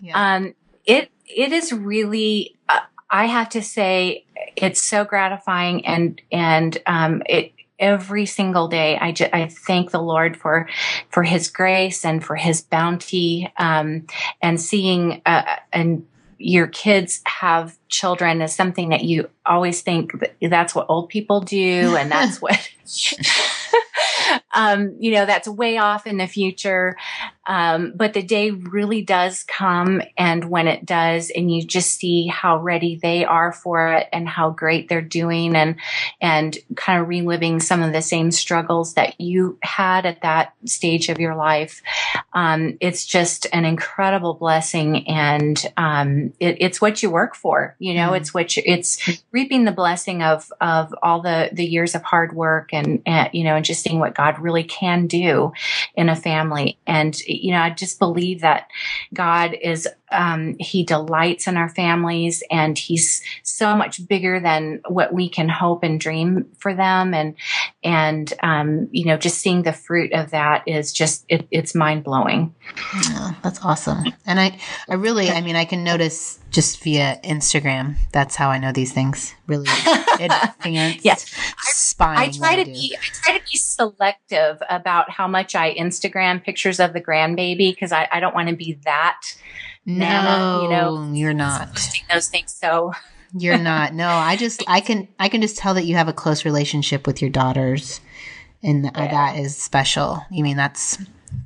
Yeah. 0.03 0.35
Um, 0.37 0.55
it 0.85 1.11
it 1.27 1.53
is 1.53 1.73
really. 1.73 2.57
Uh, 2.69 2.81
I 3.13 3.27
have 3.27 3.49
to 3.51 3.63
say, 3.63 4.25
it's 4.57 4.81
so 4.81 5.05
gratifying, 5.05 5.87
and 5.87 6.21
and 6.31 6.77
um, 6.87 7.23
it 7.27 7.53
every 7.81 8.27
single 8.27 8.69
day. 8.69 8.97
I, 8.99 9.13
ju- 9.13 9.29
I 9.33 9.49
thank 9.49 9.91
the 9.91 10.03
Lord 10.03 10.37
for 10.37 10.69
for 11.09 11.23
His 11.23 11.49
grace 11.49 12.05
and 12.05 12.23
for 12.25 12.37
His 12.37 12.61
bounty, 12.61 13.53
um, 13.57 14.07
and 14.41 14.61
seeing 14.61 15.23
uh, 15.27 15.57
and 15.73 16.07
your 16.39 16.67
kids 16.69 17.21
have 17.27 17.77
children 17.89 18.41
is 18.41 18.55
something 18.55 18.91
that 18.91 19.05
you 19.05 19.29
always 19.45 19.83
think 19.83 20.19
that 20.21 20.37
that's 20.41 20.75
what 20.75 20.87
old 20.89 21.09
people 21.09 21.41
do, 21.41 21.97
and 21.97 22.11
that's 22.11 22.41
what. 22.43 22.71
um, 24.53 24.97
you 24.99 25.13
know, 25.13 25.27
that's 25.27 25.49
way 25.49 25.79
off 25.79 26.07
in 26.07 26.17
the 26.17 26.27
future. 26.27 26.97
Um, 27.47 27.95
but 27.97 28.13
the 28.13 28.23
day 28.23 28.53
really 28.53 29.03
does 29.03 29.43
come. 29.43 30.03
And 30.17 30.45
when 30.45 30.69
it 30.69 30.87
does, 30.87 31.31
and 31.31 31.53
you 31.53 31.65
just 31.65 31.99
see 31.99 32.29
how 32.29 32.59
ready 32.59 32.99
they 33.03 33.25
are 33.25 33.53
for 33.53 33.89
it 33.89 34.09
and 34.13 34.29
how 34.29 34.51
great 34.51 34.89
they're 34.89 35.03
doing 35.03 35.57
and, 35.57 35.77
and 36.21 36.57
kind 36.77 37.03
of 37.03 37.09
reliving 37.09 37.59
some 37.59 37.83
of 37.83 37.93
the 37.93 38.03
same 38.03 38.31
struggles 38.31 38.95
that 38.95 39.21
you 39.21 39.59
had 39.63 40.07
at 40.07 40.23
that 40.23 40.55
stage 40.65 41.09
of 41.09 41.19
your 41.19 41.35
life. 41.35 41.83
Um, 42.35 42.77
it's 42.81 43.05
just 43.05 43.49
an 43.53 43.65
incredible 43.65 44.35
blessing. 44.35 45.09
And, 45.09 45.73
um, 45.77 46.33
it, 46.39 46.59
it's 46.61 46.81
what 46.81 47.03
you 47.03 47.11
work 47.11 47.35
for. 47.35 47.75
You 47.81 47.95
know, 47.95 48.11
mm. 48.11 48.19
it's 48.19 48.33
what 48.33 48.57
you, 48.57 48.63
it's 48.65 49.19
reaping 49.33 49.65
the 49.65 49.73
blessing 49.73 50.23
of, 50.23 50.53
of 50.61 50.95
all 51.03 51.21
the, 51.21 51.51
the 51.53 51.67
years 51.67 51.97
of 51.97 52.03
hard 52.03 52.33
work 52.33 52.69
and, 52.73 53.03
and, 53.07 53.31
you 53.33 53.43
know, 53.43 53.57
and 53.57 53.65
just 53.65 53.83
seeing 53.83 53.99
what 53.99 54.15
God 54.15 54.39
really 54.43 54.65
can 54.65 55.07
do 55.07 55.53
in 55.95 56.09
a 56.09 56.17
family. 56.17 56.79
And, 56.87 57.19
you 57.27 57.53
know, 57.53 57.61
I 57.61 57.71
just 57.71 57.99
believe 57.99 58.41
that 58.41 58.69
God 59.13 59.57
is, 59.61 59.89
um, 60.13 60.57
He 60.59 60.85
delights 60.85 61.47
in 61.47 61.57
our 61.57 61.69
families 61.69 62.43
and 62.51 62.79
He's 62.79 63.23
so 63.43 63.77
much 63.77 64.07
bigger 64.07 64.41
than 64.41 64.81
what 64.89 65.13
we 65.13 65.29
can 65.29 65.49
hope 65.49 65.83
and 65.83 66.01
dream 66.01 66.47
for 66.59 66.75
them. 66.75 67.15
And, 67.15 67.35
and, 67.83 68.33
um, 68.43 68.89
you 68.91 69.05
know, 69.05 69.17
just 69.17 69.39
seeing 69.39 69.63
the 69.63 69.73
fruit 69.73 70.13
of 70.13 70.31
that 70.31 70.65
is 70.67 70.93
just, 70.93 71.25
it, 71.29 71.47
it's 71.51 71.75
mind 71.75 72.05
blowing. 72.05 72.55
That's 73.43 73.65
awesome. 73.65 74.05
And 74.27 74.41
I, 74.41 74.59
I 74.89 74.95
really, 74.95 75.31
I 75.31 75.41
mean, 75.41 75.57
I 75.57 75.65
can 75.65 75.85
notice 75.85 76.39
just 76.51 76.83
via 76.83 77.19
Instagram. 77.23 77.97
That's 78.13 78.37
how 78.37 78.51
I 78.51 78.59
know 78.59 78.73
these 78.73 78.93
things. 78.93 79.35
Really 79.47 79.69
advanced. 80.21 81.05
yes. 81.05 81.31
Spying 81.59 82.19
I 82.19 82.31
try 82.31 82.63
to 82.63 82.65
be 82.65 82.97
I 82.97 83.05
try 83.13 83.39
to 83.39 83.45
be 83.51 83.57
selective 83.57 84.63
about 84.69 85.11
how 85.11 85.27
much 85.27 85.55
I 85.55 85.75
Instagram 85.75 86.43
pictures 86.43 86.81
of 86.81 86.93
the 86.93 87.01
grandbaby 87.01 87.71
because 87.71 87.93
I, 87.93 88.09
I 88.13 88.21
don't 88.21 88.35
want 88.35 88.49
to 88.49 88.57
be 88.57 88.79
that 88.85 89.21
no, 89.87 90.61
you 90.63 90.69
know. 90.69 91.13
You're 91.13 91.35
not 91.35 91.75
those 92.13 92.29
things. 92.29 92.53
So 92.53 92.93
you're 93.37 93.59
not. 93.59 93.95
No, 93.95 94.09
I 94.09 94.37
just 94.37 94.63
I 94.69 94.81
can 94.81 95.09
I 95.19 95.29
can 95.29 95.41
just 95.41 95.57
tell 95.57 95.75
that 95.75 95.85
you 95.85 95.97
have 95.97 96.09
a 96.09 96.13
close 96.13 96.45
relationship 96.45 97.07
with 97.07 97.21
your 97.21 97.31
daughters 97.31 98.01
and 98.63 98.85
yeah. 98.85 98.91
Uh, 98.95 99.11
that 99.11 99.37
is 99.39 99.57
special. 99.57 100.23
You 100.31 100.45
mean 100.45 100.57
that's 100.57 100.99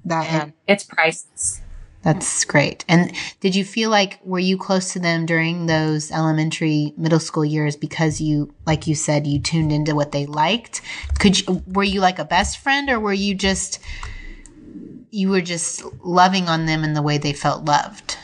that 0.05 0.25
yeah, 0.25 0.51
it's 0.66 0.85
priceless. 0.85 1.61
That's 2.03 2.44
great. 2.44 2.85
And 2.87 3.12
did 3.40 3.55
you 3.55 3.64
feel 3.64 3.88
like 3.88 4.20
were 4.23 4.38
you 4.38 4.59
close 4.59 4.92
to 4.92 4.99
them 4.99 5.25
during 5.25 5.64
those 5.64 6.11
elementary, 6.11 6.92
middle 6.99 7.18
school 7.18 7.47
years 7.47 7.77
because 7.77 8.20
you, 8.20 8.55
like 8.66 8.87
you 8.87 8.94
said, 8.94 9.27
you 9.27 9.40
tuned 9.40 9.73
into 9.73 9.94
what 9.94 10.12
they 10.12 10.27
liked? 10.27 10.83
Could 11.18 11.40
you, 11.40 11.62
were 11.66 11.83
you 11.83 12.01
like 12.01 12.18
a 12.18 12.27
best 12.27 12.59
friend, 12.59 12.90
or 12.90 13.01
were 13.01 13.14
you 13.14 13.35
just 13.35 13.81
you 15.11 15.31
were 15.31 15.40
just 15.40 15.83
loving 16.05 16.49
on 16.49 16.66
them 16.66 16.85
in 16.85 16.92
the 16.92 17.01
way 17.01 17.16
they 17.16 17.33
felt 17.33 17.64
loved? 17.64 18.18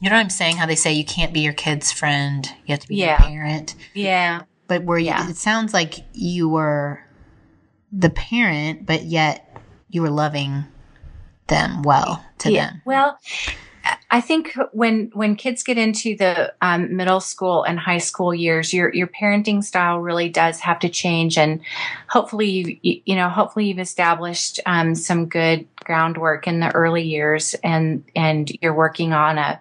You 0.00 0.08
know 0.08 0.16
what 0.16 0.22
I'm 0.22 0.30
saying? 0.30 0.56
How 0.56 0.66
they 0.66 0.76
say 0.76 0.92
you 0.92 1.04
can't 1.04 1.32
be 1.32 1.40
your 1.40 1.52
kid's 1.52 1.92
friend, 1.92 2.48
you 2.66 2.72
have 2.72 2.80
to 2.80 2.88
be 2.88 2.96
yeah. 2.96 3.20
your 3.20 3.28
parent. 3.28 3.74
Yeah. 3.94 4.42
But 4.66 4.84
were 4.84 4.98
you? 4.98 5.06
Yeah. 5.06 5.28
It 5.28 5.36
sounds 5.36 5.74
like 5.74 5.96
you 6.14 6.48
were 6.48 7.04
the 7.92 8.10
parent, 8.10 8.86
but 8.86 9.02
yet 9.04 9.56
you 9.90 10.00
were 10.02 10.10
loving 10.10 10.64
them 11.48 11.82
well 11.82 12.24
to 12.38 12.50
yeah. 12.50 12.70
them? 12.70 12.82
Well, 12.86 13.18
I 14.10 14.20
think 14.20 14.56
when 14.72 15.10
when 15.14 15.36
kids 15.36 15.62
get 15.62 15.78
into 15.78 16.16
the 16.16 16.52
um, 16.60 16.96
middle 16.96 17.20
school 17.20 17.62
and 17.64 17.78
high 17.78 17.98
school 17.98 18.34
years, 18.34 18.72
your 18.72 18.92
your 18.94 19.06
parenting 19.06 19.62
style 19.62 19.98
really 19.98 20.28
does 20.28 20.60
have 20.60 20.78
to 20.80 20.88
change, 20.88 21.38
and 21.38 21.60
hopefully 22.08 22.78
you 22.82 23.00
you 23.04 23.16
know 23.16 23.28
hopefully 23.28 23.66
you've 23.66 23.78
established 23.78 24.60
um, 24.66 24.94
some 24.94 25.26
good 25.26 25.66
groundwork 25.84 26.46
in 26.46 26.60
the 26.60 26.74
early 26.74 27.02
years, 27.02 27.54
and 27.62 28.04
and 28.16 28.50
you're 28.60 28.74
working 28.74 29.12
on 29.12 29.38
a 29.38 29.60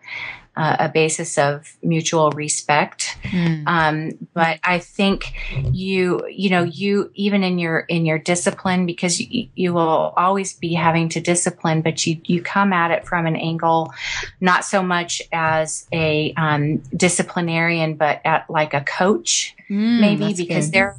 uh, 0.59 0.75
a 0.77 0.89
basis 0.89 1.37
of 1.37 1.77
mutual 1.81 2.31
respect. 2.31 3.17
Mm. 3.23 3.63
Um, 3.65 4.27
but 4.33 4.59
I 4.61 4.79
think 4.79 5.33
you, 5.71 6.21
you 6.29 6.49
know, 6.49 6.63
you 6.63 7.11
even 7.13 7.43
in 7.43 7.59
your 7.59 7.79
in 7.87 8.05
your 8.05 8.19
discipline 8.19 8.85
because 8.85 9.21
you, 9.21 9.47
you 9.55 9.73
will 9.73 10.13
always 10.17 10.51
be 10.51 10.73
having 10.73 11.07
to 11.09 11.21
discipline, 11.21 11.81
but 11.81 12.05
you 12.05 12.19
you 12.25 12.41
come 12.41 12.73
at 12.73 12.91
it 12.91 13.07
from 13.07 13.25
an 13.25 13.37
angle 13.37 13.93
not 14.41 14.65
so 14.65 14.83
much 14.83 15.21
as 15.31 15.87
a 15.93 16.33
um, 16.35 16.79
disciplinarian, 16.93 17.95
but 17.95 18.19
at 18.25 18.49
like 18.49 18.73
a 18.73 18.81
coach, 18.81 19.55
mm, 19.69 20.01
maybe 20.01 20.33
because 20.33 20.65
good. 20.65 20.73
they're 20.73 20.97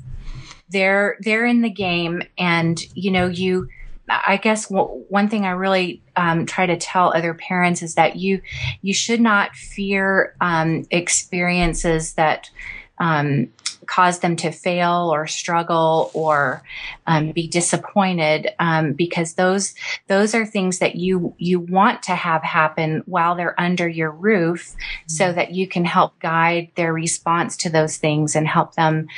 they're 0.70 1.16
they're 1.20 1.44
in 1.44 1.60
the 1.60 1.70
game, 1.70 2.22
and 2.38 2.80
you 2.94 3.10
know 3.10 3.26
you 3.26 3.68
I 4.10 4.36
guess 4.36 4.68
w- 4.68 5.04
one 5.08 5.28
thing 5.28 5.44
I 5.44 5.50
really 5.50 6.02
um, 6.16 6.44
try 6.46 6.66
to 6.66 6.76
tell 6.76 7.12
other 7.14 7.34
parents 7.34 7.82
is 7.82 7.94
that 7.94 8.16
you 8.16 8.42
you 8.82 8.92
should 8.92 9.20
not 9.20 9.54
fear 9.54 10.34
um, 10.40 10.84
experiences 10.90 12.14
that 12.14 12.50
um, 12.98 13.48
cause 13.86 14.20
them 14.20 14.36
to 14.36 14.52
fail 14.52 15.10
or 15.12 15.26
struggle 15.26 16.12
or 16.14 16.62
um, 17.08 17.32
be 17.32 17.48
disappointed 17.48 18.48
um, 18.60 18.92
because 18.92 19.34
those 19.34 19.74
those 20.06 20.34
are 20.34 20.46
things 20.46 20.78
that 20.78 20.94
you 20.94 21.34
you 21.38 21.58
want 21.58 22.02
to 22.02 22.14
have 22.14 22.42
happen 22.42 23.02
while 23.06 23.34
they're 23.34 23.60
under 23.60 23.88
your 23.88 24.12
roof 24.12 24.68
mm-hmm. 24.68 25.08
so 25.08 25.32
that 25.32 25.52
you 25.52 25.66
can 25.66 25.84
help 25.84 26.16
guide 26.20 26.70
their 26.76 26.92
response 26.92 27.56
to 27.56 27.68
those 27.68 27.96
things 27.96 28.36
and 28.36 28.46
help 28.46 28.74
them 28.76 29.08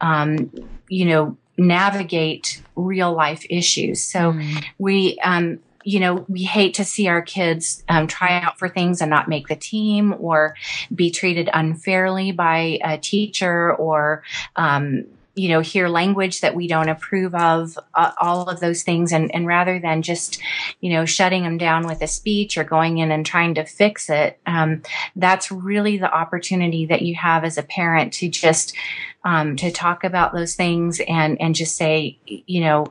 um, 0.00 0.50
you 0.88 1.04
know 1.06 1.36
navigate 1.60 2.62
real 2.74 3.12
life 3.12 3.44
issues 3.50 4.02
so 4.02 4.32
mm. 4.32 4.64
we 4.78 5.18
um, 5.22 5.58
you 5.82 5.98
know, 5.98 6.26
we 6.28 6.44
hate 6.44 6.74
to 6.74 6.84
see 6.84 7.08
our 7.08 7.22
kids 7.22 7.82
um, 7.88 8.06
try 8.06 8.40
out 8.40 8.58
for 8.58 8.68
things 8.68 9.00
and 9.00 9.08
not 9.08 9.28
make 9.28 9.48
the 9.48 9.56
team 9.56 10.14
or 10.18 10.54
be 10.94 11.10
treated 11.10 11.48
unfairly 11.52 12.32
by 12.32 12.78
a 12.84 12.98
teacher 12.98 13.74
or, 13.74 14.22
um, 14.56 15.04
you 15.34 15.48
know, 15.48 15.60
hear 15.60 15.88
language 15.88 16.40
that 16.40 16.54
we 16.54 16.66
don't 16.66 16.88
approve 16.88 17.34
of, 17.34 17.78
uh, 17.94 18.12
all 18.20 18.48
of 18.48 18.60
those 18.60 18.82
things. 18.82 19.12
And, 19.12 19.34
and 19.34 19.46
rather 19.46 19.78
than 19.78 20.02
just, 20.02 20.40
you 20.80 20.92
know, 20.92 21.04
shutting 21.04 21.44
them 21.44 21.56
down 21.56 21.86
with 21.86 22.02
a 22.02 22.06
speech 22.06 22.58
or 22.58 22.64
going 22.64 22.98
in 22.98 23.10
and 23.10 23.24
trying 23.24 23.54
to 23.54 23.64
fix 23.64 24.10
it, 24.10 24.38
um, 24.46 24.82
that's 25.14 25.52
really 25.52 25.98
the 25.98 26.12
opportunity 26.12 26.86
that 26.86 27.02
you 27.02 27.14
have 27.14 27.44
as 27.44 27.58
a 27.58 27.62
parent 27.62 28.12
to 28.14 28.28
just, 28.28 28.74
um, 29.24 29.56
to 29.56 29.70
talk 29.70 30.02
about 30.04 30.32
those 30.32 30.54
things 30.54 31.00
and, 31.00 31.40
and 31.40 31.54
just 31.54 31.76
say, 31.76 32.18
you 32.26 32.60
know, 32.60 32.86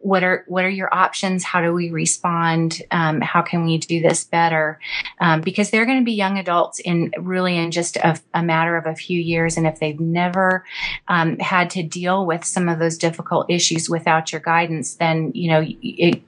what 0.00 0.24
are 0.24 0.44
what 0.48 0.64
are 0.64 0.70
your 0.70 0.92
options? 0.92 1.44
How 1.44 1.60
do 1.60 1.72
we 1.72 1.90
respond? 1.90 2.82
Um, 2.90 3.20
how 3.20 3.42
can 3.42 3.64
we 3.64 3.78
do 3.78 4.00
this 4.00 4.24
better? 4.24 4.78
Um, 5.20 5.40
because 5.40 5.70
they're 5.70 5.86
going 5.86 5.98
to 5.98 6.04
be 6.04 6.12
young 6.12 6.38
adults 6.38 6.80
in 6.80 7.12
really 7.18 7.56
in 7.56 7.70
just 7.70 7.96
a, 7.96 8.18
a, 8.34 8.42
matter 8.42 8.76
of 8.76 8.86
a 8.86 8.94
few 8.94 9.20
years, 9.20 9.56
and 9.56 9.66
if 9.66 9.78
they've 9.78 10.00
never 10.00 10.64
um, 11.08 11.38
had 11.38 11.70
to 11.70 11.82
deal 11.82 12.26
with 12.26 12.44
some 12.44 12.68
of 12.68 12.78
those 12.78 12.98
difficult 12.98 13.50
issues 13.50 13.88
without 13.88 14.32
your 14.32 14.40
guidance, 14.40 14.94
then 14.94 15.32
you 15.34 15.50
know 15.50 15.64
it, 15.64 16.22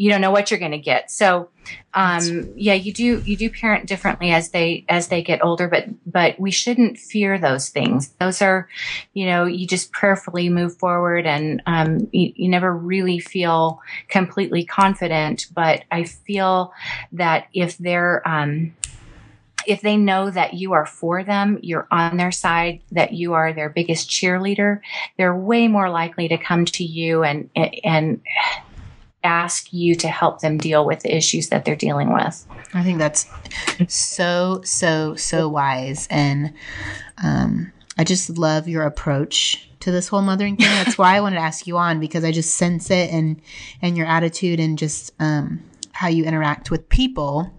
you 0.00 0.08
don't 0.08 0.22
know 0.22 0.30
what 0.30 0.50
you're 0.50 0.58
going 0.58 0.70
to 0.70 0.78
get. 0.78 1.10
So, 1.10 1.50
um, 1.92 2.54
yeah, 2.56 2.72
you 2.72 2.90
do 2.90 3.20
you 3.20 3.36
do 3.36 3.50
parent 3.50 3.86
differently 3.86 4.30
as 4.30 4.48
they 4.48 4.86
as 4.88 5.08
they 5.08 5.22
get 5.22 5.44
older, 5.44 5.68
but 5.68 5.84
but 6.06 6.40
we 6.40 6.50
shouldn't 6.50 6.96
fear 6.96 7.38
those 7.38 7.68
things. 7.68 8.08
Those 8.18 8.40
are, 8.40 8.66
you 9.12 9.26
know, 9.26 9.44
you 9.44 9.66
just 9.66 9.92
prayerfully 9.92 10.48
move 10.48 10.74
forward, 10.78 11.26
and 11.26 11.62
um, 11.66 12.08
you, 12.12 12.32
you 12.34 12.48
never 12.48 12.74
really 12.74 13.18
feel 13.18 13.82
completely 14.08 14.64
confident. 14.64 15.48
But 15.52 15.84
I 15.90 16.04
feel 16.04 16.72
that 17.12 17.48
if 17.52 17.76
they're 17.76 18.26
um, 18.26 18.74
if 19.66 19.82
they 19.82 19.98
know 19.98 20.30
that 20.30 20.54
you 20.54 20.72
are 20.72 20.86
for 20.86 21.22
them, 21.24 21.58
you're 21.60 21.86
on 21.90 22.16
their 22.16 22.32
side, 22.32 22.80
that 22.92 23.12
you 23.12 23.34
are 23.34 23.52
their 23.52 23.68
biggest 23.68 24.08
cheerleader, 24.08 24.80
they're 25.18 25.36
way 25.36 25.68
more 25.68 25.90
likely 25.90 26.26
to 26.28 26.38
come 26.38 26.64
to 26.64 26.84
you 26.84 27.22
and 27.22 27.50
and 27.84 28.22
ask 29.22 29.72
you 29.72 29.94
to 29.96 30.08
help 30.08 30.40
them 30.40 30.56
deal 30.58 30.84
with 30.84 31.00
the 31.00 31.14
issues 31.14 31.48
that 31.48 31.64
they're 31.64 31.76
dealing 31.76 32.12
with. 32.12 32.46
I 32.72 32.82
think 32.82 32.98
that's 32.98 33.26
so, 33.88 34.60
so, 34.64 35.14
so 35.16 35.48
wise. 35.48 36.06
And 36.10 36.54
um, 37.22 37.72
I 37.98 38.04
just 38.04 38.30
love 38.30 38.68
your 38.68 38.84
approach 38.84 39.68
to 39.80 39.90
this 39.90 40.08
whole 40.08 40.22
mothering 40.22 40.56
thing. 40.56 40.66
That's 40.66 40.98
why 40.98 41.16
I 41.16 41.20
wanted 41.20 41.36
to 41.36 41.42
ask 41.42 41.66
you 41.66 41.76
on 41.78 42.00
because 42.00 42.24
I 42.24 42.32
just 42.32 42.54
sense 42.56 42.90
it 42.90 43.10
and 43.10 43.40
and 43.82 43.96
your 43.96 44.06
attitude 44.06 44.60
and 44.60 44.78
just 44.78 45.12
um, 45.18 45.62
how 45.92 46.08
you 46.08 46.24
interact 46.24 46.70
with 46.70 46.88
people. 46.88 47.52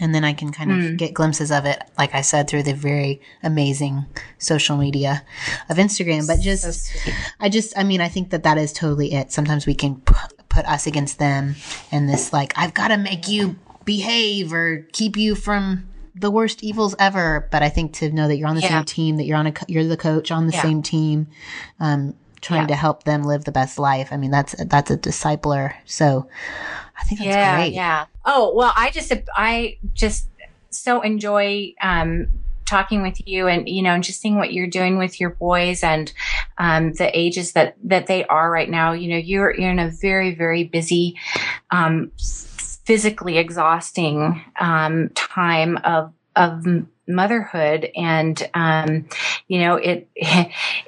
And 0.00 0.12
then 0.12 0.24
I 0.24 0.32
can 0.32 0.50
kind 0.50 0.72
of 0.72 0.78
mm. 0.78 0.96
get 0.96 1.14
glimpses 1.14 1.52
of 1.52 1.66
it, 1.66 1.80
like 1.96 2.16
I 2.16 2.20
said, 2.22 2.48
through 2.48 2.64
the 2.64 2.74
very 2.74 3.20
amazing 3.44 4.04
social 4.38 4.76
media 4.76 5.24
of 5.68 5.76
Instagram. 5.76 6.26
But 6.26 6.40
just, 6.40 6.64
so 6.64 7.12
I 7.38 7.48
just, 7.48 7.78
I 7.78 7.84
mean, 7.84 8.00
I 8.00 8.08
think 8.08 8.30
that 8.30 8.42
that 8.42 8.58
is 8.58 8.72
totally 8.72 9.12
it. 9.12 9.30
Sometimes 9.30 9.66
we 9.66 9.74
can 9.76 10.02
put 10.54 10.64
us 10.66 10.86
against 10.86 11.18
them 11.18 11.56
and 11.90 12.08
this 12.08 12.32
like 12.32 12.52
I've 12.56 12.74
got 12.74 12.88
to 12.88 12.96
make 12.96 13.28
you 13.28 13.56
behave 13.84 14.52
or 14.52 14.86
keep 14.92 15.16
you 15.16 15.34
from 15.34 15.88
the 16.14 16.30
worst 16.30 16.62
evils 16.62 16.94
ever. 16.98 17.48
But 17.50 17.62
I 17.62 17.68
think 17.68 17.92
to 17.94 18.10
know 18.10 18.28
that 18.28 18.36
you're 18.36 18.48
on 18.48 18.54
the 18.54 18.62
yeah. 18.62 18.68
same 18.68 18.84
team, 18.84 19.16
that 19.16 19.24
you're 19.24 19.36
on 19.36 19.48
a 19.48 19.54
you're 19.68 19.84
the 19.84 19.96
coach 19.96 20.30
on 20.30 20.46
the 20.46 20.52
yeah. 20.52 20.62
same 20.62 20.82
team, 20.82 21.26
um, 21.80 22.14
trying 22.40 22.62
yeah. 22.62 22.68
to 22.68 22.76
help 22.76 23.02
them 23.04 23.24
live 23.24 23.44
the 23.44 23.52
best 23.52 23.78
life. 23.78 24.08
I 24.12 24.16
mean, 24.16 24.30
that's 24.30 24.54
that's 24.64 24.90
a 24.90 24.96
discipler. 24.96 25.74
So 25.84 26.28
I 26.98 27.04
think 27.04 27.20
that's 27.20 27.28
yeah, 27.28 27.56
great. 27.56 27.72
Yeah. 27.72 28.06
Oh 28.24 28.54
well, 28.54 28.72
I 28.76 28.90
just 28.90 29.12
I 29.36 29.78
just 29.92 30.28
so 30.70 31.00
enjoy 31.02 31.74
um, 31.80 32.28
talking 32.66 33.02
with 33.02 33.20
you 33.26 33.46
and 33.46 33.68
you 33.68 33.82
know 33.82 33.94
and 33.94 34.04
just 34.04 34.20
seeing 34.20 34.36
what 34.36 34.52
you're 34.52 34.66
doing 34.66 34.98
with 34.98 35.20
your 35.20 35.30
boys 35.30 35.82
and 35.82 36.12
um, 36.58 36.92
the 36.94 37.16
ages 37.18 37.52
that 37.52 37.76
that 37.84 38.06
they 38.06 38.24
are 38.26 38.50
right 38.50 38.70
now. 38.70 38.92
You 38.92 39.10
know 39.10 39.16
you're, 39.16 39.54
you're 39.54 39.70
in 39.70 39.78
a 39.78 39.90
very 39.90 40.34
very 40.34 40.64
busy 40.64 41.18
um, 41.70 42.12
physically 42.84 43.38
exhausting 43.38 44.42
um, 44.60 45.10
time 45.14 45.78
of 45.84 46.12
of 46.36 46.64
motherhood. 47.06 47.90
And 47.96 48.50
um, 48.54 49.08
you 49.48 49.60
know 49.60 49.76
it, 49.76 50.08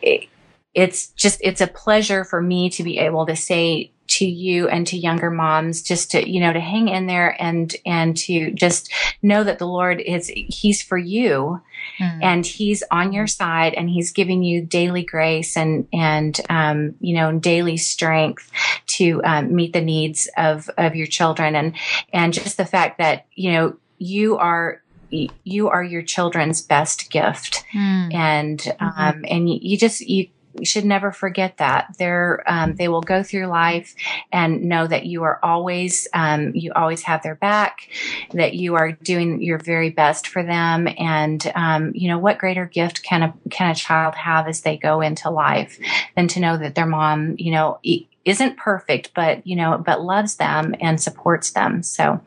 it 0.03 0.29
it's 0.75 1.09
just 1.09 1.41
it's 1.43 1.63
a 1.63 1.67
pleasure 1.67 2.25
for 2.25 2.41
me 2.41 2.69
to 2.71 2.83
be 2.83 2.99
able 2.99 3.27
to 3.27 3.35
say 3.35 3.93
to 4.09 4.27
you 4.27 4.69
and 4.69 4.87
to 4.87 4.97
younger 4.97 5.31
moms 5.31 5.83
just 5.83 6.11
to 6.11 6.29
you 6.29 6.41
know 6.41 6.53
to 6.53 6.61
hang 6.61 6.89
in 6.89 7.07
there 7.07 7.37
and 7.41 7.77
and 7.85 8.17
to 8.17 8.51
just 8.53 8.91
know 9.23 9.45
that 9.45 9.59
the 9.59 9.67
lord 9.67 10.01
is 10.01 10.29
he's 10.35 10.83
for 10.83 10.99
you 10.99 11.61
mm. 11.99 12.19
and 12.23 12.47
he's 12.47 12.83
on 12.91 13.13
your 13.13 13.27
side 13.27 13.75
and 13.75 13.91
he's 13.91 14.13
giving 14.13 14.43
you 14.43 14.63
daily 14.63 15.05
grace 15.05 15.57
and 15.57 15.87
and 15.93 16.41
um, 16.49 16.95
you 17.01 17.15
know 17.15 17.39
daily 17.39 17.77
strength 17.77 18.51
to 18.87 19.23
um, 19.25 19.55
meet 19.55 19.73
the 19.73 19.81
needs 19.81 20.29
of 20.37 20.69
of 20.79 20.95
your 20.95 21.07
children 21.07 21.55
and 21.55 21.75
and 22.13 22.33
just 22.33 22.57
the 22.57 22.65
fact 22.65 22.99
that 22.99 23.27
you 23.35 23.53
know 23.53 23.77
you 23.99 24.37
are 24.37 24.83
you 25.11 25.69
are 25.69 25.85
your 25.85 26.03
children's 26.03 26.61
best 26.63 27.11
gift 27.11 27.65
mm. 27.73 28.15
and 28.15 28.59
mm-hmm. 28.59 29.01
um, 29.01 29.25
and 29.29 29.49
you, 29.49 29.59
you 29.63 29.79
just 29.79 30.01
you 30.01 30.29
we 30.59 30.65
should 30.65 30.85
never 30.85 31.13
forget 31.13 31.59
that. 31.59 31.95
They're, 31.99 32.43
um, 32.47 32.77
they 32.77 32.89
will 32.89 33.01
go 33.01 33.23
through 33.23 33.47
life 33.47 33.95
and 34.33 34.65
know 34.65 34.87
that 34.87 35.07
you 35.07 35.23
are 35.25 35.39
always, 35.43 36.09
um, 36.15 36.55
you 36.55 36.73
always 36.75 37.03
have 37.03 37.23
their 37.23 37.35
back, 37.35 37.89
that 38.33 38.55
you 38.55 38.75
are 38.77 38.93
doing 38.93 39.43
your 39.43 39.59
very 39.59 39.91
best 39.91 40.29
for 40.29 40.43
them. 40.43 40.89
And, 40.99 41.45
um, 41.55 41.93
you 41.95 42.09
know, 42.09 42.19
what 42.19 42.39
greater 42.39 42.67
gift 42.67 43.03
can 43.03 43.23
a, 43.23 43.35
can 43.51 43.71
a 43.71 43.75
child 43.75 44.15
have 44.15 44.49
as 44.49 44.63
they 44.63 44.77
go 44.77 45.01
into 45.01 45.31
life 45.31 45.79
than 46.17 46.29
to 46.29 46.41
know 46.41 46.57
that 46.57 46.75
their 46.75 46.87
mom, 46.87 47.37
you 47.39 47.53
know, 47.53 47.79
isn't 48.27 48.57
perfect, 48.57 49.13
but 49.15 49.47
you 49.47 49.55
know, 49.55 49.81
but 49.85 50.03
loves 50.03 50.35
them 50.35 50.75
and 50.81 51.01
supports 51.01 51.53
them. 51.53 51.83
So 51.85 52.21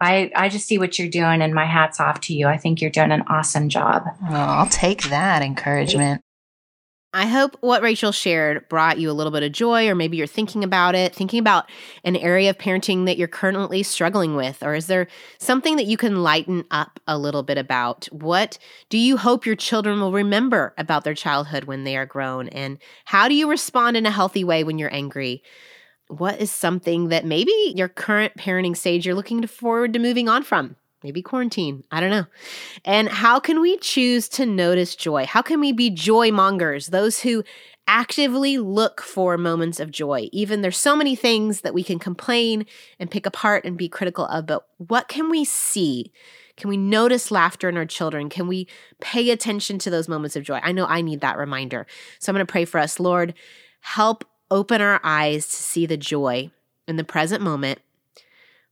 I, 0.00 0.32
I 0.34 0.48
just 0.48 0.66
see 0.66 0.78
what 0.78 0.98
you're 0.98 1.10
doing 1.10 1.42
and 1.42 1.54
my 1.54 1.66
hat's 1.66 2.00
off 2.00 2.22
to 2.22 2.34
you. 2.34 2.46
I 2.46 2.56
think 2.56 2.80
you're 2.80 2.90
doing 2.90 3.12
an 3.12 3.24
awesome 3.28 3.68
job. 3.68 4.04
Well, 4.22 4.48
I'll 4.48 4.68
take 4.68 5.04
that 5.10 5.42
encouragement. 5.42 6.22
I 7.14 7.26
hope 7.26 7.58
what 7.60 7.82
Rachel 7.82 8.10
shared 8.10 8.70
brought 8.70 8.98
you 8.98 9.10
a 9.10 9.12
little 9.12 9.32
bit 9.32 9.42
of 9.42 9.52
joy, 9.52 9.86
or 9.86 9.94
maybe 9.94 10.16
you're 10.16 10.26
thinking 10.26 10.64
about 10.64 10.94
it, 10.94 11.14
thinking 11.14 11.40
about 11.40 11.68
an 12.04 12.16
area 12.16 12.48
of 12.48 12.56
parenting 12.56 13.04
that 13.04 13.18
you're 13.18 13.28
currently 13.28 13.82
struggling 13.82 14.34
with, 14.34 14.62
or 14.62 14.74
is 14.74 14.86
there 14.86 15.08
something 15.38 15.76
that 15.76 15.84
you 15.84 15.98
can 15.98 16.22
lighten 16.22 16.64
up 16.70 17.00
a 17.06 17.18
little 17.18 17.42
bit 17.42 17.58
about? 17.58 18.06
What 18.06 18.58
do 18.88 18.96
you 18.96 19.18
hope 19.18 19.44
your 19.44 19.56
children 19.56 20.00
will 20.00 20.12
remember 20.12 20.72
about 20.78 21.04
their 21.04 21.14
childhood 21.14 21.64
when 21.64 21.84
they 21.84 21.98
are 21.98 22.06
grown? 22.06 22.48
And 22.48 22.78
how 23.04 23.28
do 23.28 23.34
you 23.34 23.50
respond 23.50 23.98
in 23.98 24.06
a 24.06 24.10
healthy 24.10 24.42
way 24.42 24.64
when 24.64 24.78
you're 24.78 24.94
angry? 24.94 25.42
What 26.08 26.40
is 26.40 26.50
something 26.50 27.10
that 27.10 27.26
maybe 27.26 27.74
your 27.76 27.88
current 27.88 28.38
parenting 28.38 28.76
stage 28.76 29.04
you're 29.04 29.14
looking 29.14 29.46
forward 29.46 29.92
to 29.92 29.98
moving 29.98 30.30
on 30.30 30.44
from? 30.44 30.76
Maybe 31.02 31.22
quarantine. 31.22 31.84
I 31.90 32.00
don't 32.00 32.10
know. 32.10 32.26
And 32.84 33.08
how 33.08 33.40
can 33.40 33.60
we 33.60 33.76
choose 33.78 34.28
to 34.30 34.46
notice 34.46 34.94
joy? 34.96 35.26
How 35.26 35.42
can 35.42 35.60
we 35.60 35.72
be 35.72 35.90
joy 35.90 36.30
mongers, 36.30 36.88
those 36.88 37.20
who 37.20 37.44
actively 37.86 38.58
look 38.58 39.00
for 39.00 39.36
moments 39.36 39.80
of 39.80 39.90
joy? 39.90 40.28
Even 40.32 40.62
there's 40.62 40.78
so 40.78 40.94
many 40.96 41.16
things 41.16 41.62
that 41.62 41.74
we 41.74 41.82
can 41.82 41.98
complain 41.98 42.66
and 42.98 43.10
pick 43.10 43.26
apart 43.26 43.64
and 43.64 43.76
be 43.76 43.88
critical 43.88 44.26
of, 44.26 44.46
but 44.46 44.66
what 44.78 45.08
can 45.08 45.28
we 45.28 45.44
see? 45.44 46.12
Can 46.56 46.68
we 46.68 46.76
notice 46.76 47.30
laughter 47.30 47.68
in 47.68 47.76
our 47.76 47.86
children? 47.86 48.28
Can 48.28 48.46
we 48.46 48.68
pay 49.00 49.30
attention 49.30 49.78
to 49.80 49.90
those 49.90 50.08
moments 50.08 50.36
of 50.36 50.44
joy? 50.44 50.60
I 50.62 50.72
know 50.72 50.86
I 50.86 51.00
need 51.00 51.20
that 51.20 51.38
reminder. 51.38 51.86
So 52.18 52.30
I'm 52.30 52.34
going 52.34 52.46
to 52.46 52.50
pray 52.50 52.64
for 52.64 52.78
us. 52.78 53.00
Lord, 53.00 53.34
help 53.80 54.24
open 54.50 54.80
our 54.80 55.00
eyes 55.02 55.48
to 55.48 55.56
see 55.56 55.86
the 55.86 55.96
joy 55.96 56.50
in 56.86 56.96
the 56.96 57.04
present 57.04 57.42
moment 57.42 57.80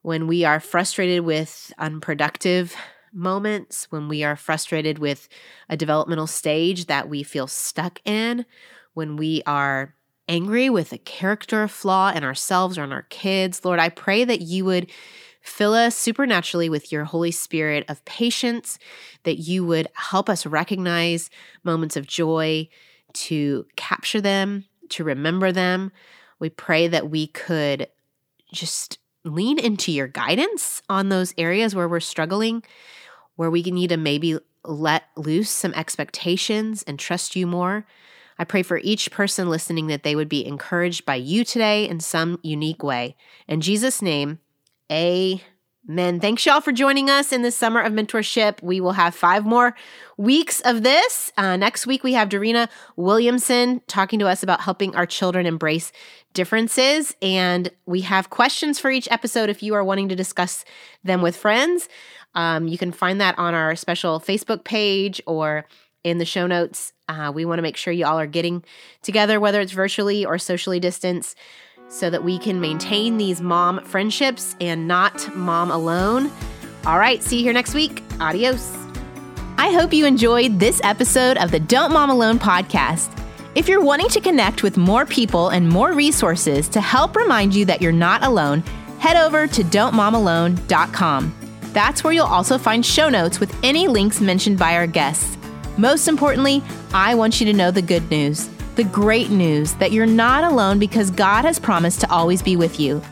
when 0.03 0.27
we 0.27 0.45
are 0.45 0.61
frustrated 0.61 1.23
with 1.23 1.73
unproductive 1.79 2.75
moments, 3.13 3.87
when 3.91 4.09
we 4.09 4.23
are 4.23 4.37
frustrated 4.37 4.99
with 4.99 5.29
a 5.69 5.77
developmental 5.77 6.27
stage 6.27 6.87
that 6.87 7.09
we 7.09 7.23
feel 7.23 7.47
stuck 7.47 8.01
in, 8.05 8.47
when 8.95 9.17
we 9.17 9.43
are 9.47 9.95
angry 10.29 10.71
with 10.71 10.93
a 10.93 10.99
character 10.99 11.67
flaw 11.67 12.13
in 12.13 12.23
ourselves 12.23 12.79
or 12.79 12.85
in 12.85 12.93
our 12.93 13.07
kids, 13.11 13.65
Lord, 13.65 13.81
I 13.81 13.89
pray 13.89 14.25
that 14.25 14.41
you 14.41 14.65
would 14.65 14.91
fill 15.43 15.75
us 15.75 15.97
supernaturally 15.97 16.69
with 16.69 16.93
your 16.93 17.05
Holy 17.05 17.31
Spirit 17.31 17.85
of 17.89 18.05
patience, 18.05 18.79
that 19.25 19.39
you 19.39 19.65
would 19.65 19.89
help 19.95 20.29
us 20.29 20.47
recognize 20.47 21.31
moments 21.65 21.97
of 21.97 22.07
joy, 22.07 22.69
to 23.13 23.67
capture 23.77 24.21
them, 24.21 24.65
to 24.91 25.05
remember 25.05 25.51
them. 25.51 25.91
We 26.39 26.49
pray 26.49 26.89
that 26.89 27.11
we 27.11 27.27
could 27.27 27.89
just 28.53 28.99
lean 29.25 29.59
into 29.59 29.93
your 29.93 30.09
guidance 30.09 30.83
on 30.89 31.09
those 31.09 31.35
areas 31.37 31.75
where 31.75 31.89
we're 31.89 32.01
struggling, 32.01 32.63
where 33.37 33.51
we 33.51 33.63
can 33.63 33.75
need 33.75 33.89
to 33.89 33.97
maybe 33.97 34.39
let 34.65 35.05
loose 35.17 35.51
some 35.51 35.75
expectations 35.75 36.83
and 36.85 36.99
trust 36.99 37.37
you 37.37 37.47
more. 37.47 37.87
I 38.39 38.45
pray 38.45 38.63
for 38.63 38.81
each 38.83 39.11
person 39.11 39.51
listening 39.51 39.89
that 39.89 40.03
they 40.03 40.17
would 40.17 40.29
be 40.29 40.47
encouraged 40.47 41.05
by 41.05 41.17
you 41.17 41.45
today 41.45 41.89
in 41.89 42.01
some 42.01 42.39
unique 42.43 42.83
way. 42.83 43.17
In 43.47 43.61
Jesus' 43.61 44.01
name, 44.01 44.39
amen. 44.91 45.41
Men, 45.87 46.21
thanks, 46.21 46.45
y'all, 46.45 46.61
for 46.61 46.73
joining 46.73 47.09
us 47.09 47.33
in 47.33 47.41
this 47.41 47.57
summer 47.57 47.81
of 47.81 47.93
mentorship. 47.93 48.63
We 48.63 48.81
will 48.81 48.93
have 48.93 49.15
five 49.15 49.47
more 49.47 49.75
weeks 50.19 50.61
of 50.61 50.83
this. 50.83 51.33
Uh, 51.39 51.57
next 51.57 51.87
week, 51.87 52.05
we 52.05 52.13
have 52.13 52.29
Dorena 52.29 52.69
Williamson 52.97 53.81
talking 53.87 54.19
to 54.19 54.29
us 54.29 54.43
about 54.43 54.61
helping 54.61 54.95
our 54.95 55.07
children 55.07 55.47
embrace 55.47 55.91
differences. 56.35 57.17
And 57.23 57.71
we 57.87 58.03
have 58.03 58.29
questions 58.29 58.79
for 58.79 58.91
each 58.91 59.09
episode 59.11 59.49
if 59.49 59.63
you 59.63 59.75
are 59.75 59.83
wanting 59.83 60.11
to 60.11 60.17
discuss 60.17 60.67
them 61.03 61.23
with 61.23 61.35
friends. 61.35 61.89
Um, 62.35 62.69
you 62.69 62.77
can 62.77 62.93
find 62.93 63.19
that 63.23 63.39
on 63.39 63.55
our 63.55 63.75
special 63.75 64.21
Facebook 64.21 64.65
page 64.65 65.21
or 65.27 65.65
in 66.05 66.19
the 66.19 66.25
show 66.25 66.47
notes. 66.47 66.93
Uh, 67.09 67.33
we 67.35 67.45
want 67.45 67.59
to 67.59 67.63
make 67.63 67.77
sure 67.77 67.93
you 67.93 68.07
all 68.07 68.19
are 68.19 68.27
getting 68.27 68.65
together, 69.03 69.41
whether 69.41 69.61
it's 69.61 69.73
virtually 69.73 70.25
or 70.25 70.39
socially 70.39 70.79
distanced, 70.79 71.37
so 71.91 72.09
that 72.09 72.25
we 72.25 72.39
can 72.39 72.61
maintain 72.61 73.19
these 73.19 73.41
mom 73.43 73.85
friendships 73.85 74.57
and 74.61 74.89
not 74.89 75.35
mom 75.37 75.71
alone. 75.71 76.31
All 76.87 76.99
right, 76.99 77.23
see 77.23 77.39
you 77.39 77.43
here 77.43 77.53
next 77.53 77.75
week. 77.75 78.03
Adios. 78.21 78.75
I 79.59 79.73
hope 79.73 79.93
you 79.93 80.07
enjoyed 80.07 80.59
this 80.59 80.81
episode 80.83 81.37
of 81.37 81.51
the 81.51 81.61
Don't 81.61 81.93
Mom 81.93 82.09
Alone 82.09 82.39
podcast. 82.39 83.15
If 83.55 83.69
you're 83.69 83.83
wanting 83.83 84.09
to 84.09 84.21
connect 84.21 84.63
with 84.63 84.77
more 84.77 85.05
people 85.05 85.49
and 85.49 85.69
more 85.69 85.93
resources 85.93 86.69
to 86.69 86.81
help 86.81 87.17
remind 87.17 87.55
you 87.55 87.65
that 87.67 87.83
you're 87.83 87.93
not 87.93 88.25
alone, 88.25 88.63
head 89.01 89.17
over 89.17 89.47
to 89.49 89.63
don'tmomalone.com. 89.63 91.35
That's 91.73 92.03
where 92.03 92.13
you'll 92.13 92.27
also 92.27 92.57
find 92.57 92.87
show 92.87 93.09
notes 93.09 93.41
with 93.41 93.55
any 93.63 93.89
links 93.89 94.21
mentioned 94.21 94.59
by 94.59 94.77
our 94.77 94.87
guests. 94.87 95.37
Most 95.77 96.09
importantly, 96.09 96.63
I 96.95 97.15
want 97.15 97.41
you 97.41 97.47
to 97.47 97.53
know 97.53 97.71
the 97.71 97.83
good 97.83 98.09
news, 98.11 98.49
the 98.81 98.85
great 98.85 99.29
news 99.29 99.75
that 99.75 99.93
you're 99.93 100.07
not 100.07 100.43
alone 100.43 100.79
because 100.79 101.11
God 101.11 101.45
has 101.45 101.59
promised 101.59 102.01
to 102.01 102.11
always 102.11 102.41
be 102.41 102.57
with 102.57 102.81
you. 102.81 103.03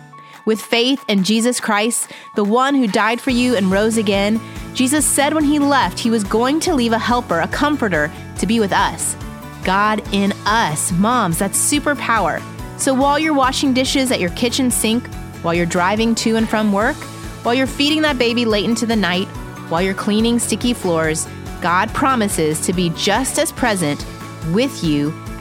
With 0.46 0.62
faith 0.62 1.04
in 1.08 1.24
Jesus 1.24 1.60
Christ, 1.60 2.10
the 2.36 2.44
one 2.44 2.74
who 2.74 2.86
died 2.86 3.20
for 3.20 3.28
you 3.28 3.54
and 3.54 3.70
rose 3.70 3.98
again, 3.98 4.40
Jesus 4.72 5.04
said 5.04 5.34
when 5.34 5.44
he 5.44 5.58
left, 5.58 5.98
he 5.98 6.08
was 6.08 6.24
going 6.24 6.58
to 6.60 6.74
leave 6.74 6.92
a 6.92 6.98
helper, 6.98 7.40
a 7.40 7.48
comforter, 7.48 8.10
to 8.38 8.46
be 8.46 8.60
with 8.60 8.72
us. 8.72 9.14
God 9.62 10.02
in 10.14 10.32
us. 10.46 10.90
Moms, 10.92 11.38
that's 11.38 11.58
superpower. 11.58 12.40
So 12.80 12.94
while 12.94 13.18
you're 13.18 13.34
washing 13.34 13.74
dishes 13.74 14.10
at 14.10 14.20
your 14.20 14.30
kitchen 14.30 14.70
sink, 14.70 15.06
while 15.42 15.52
you're 15.52 15.66
driving 15.66 16.14
to 16.14 16.36
and 16.36 16.48
from 16.48 16.72
work, 16.72 16.96
while 17.44 17.54
you're 17.54 17.66
feeding 17.66 18.00
that 18.02 18.18
baby 18.18 18.46
late 18.46 18.64
into 18.64 18.86
the 18.86 18.96
night, 18.96 19.28
while 19.68 19.82
you're 19.82 19.92
cleaning 19.92 20.38
sticky 20.38 20.72
floors, 20.72 21.28
God 21.60 21.92
promises 21.92 22.58
to 22.62 22.72
be 22.72 22.88
just 22.96 23.38
as 23.38 23.52
present 23.52 24.02
with 24.54 24.82
you 24.82 25.12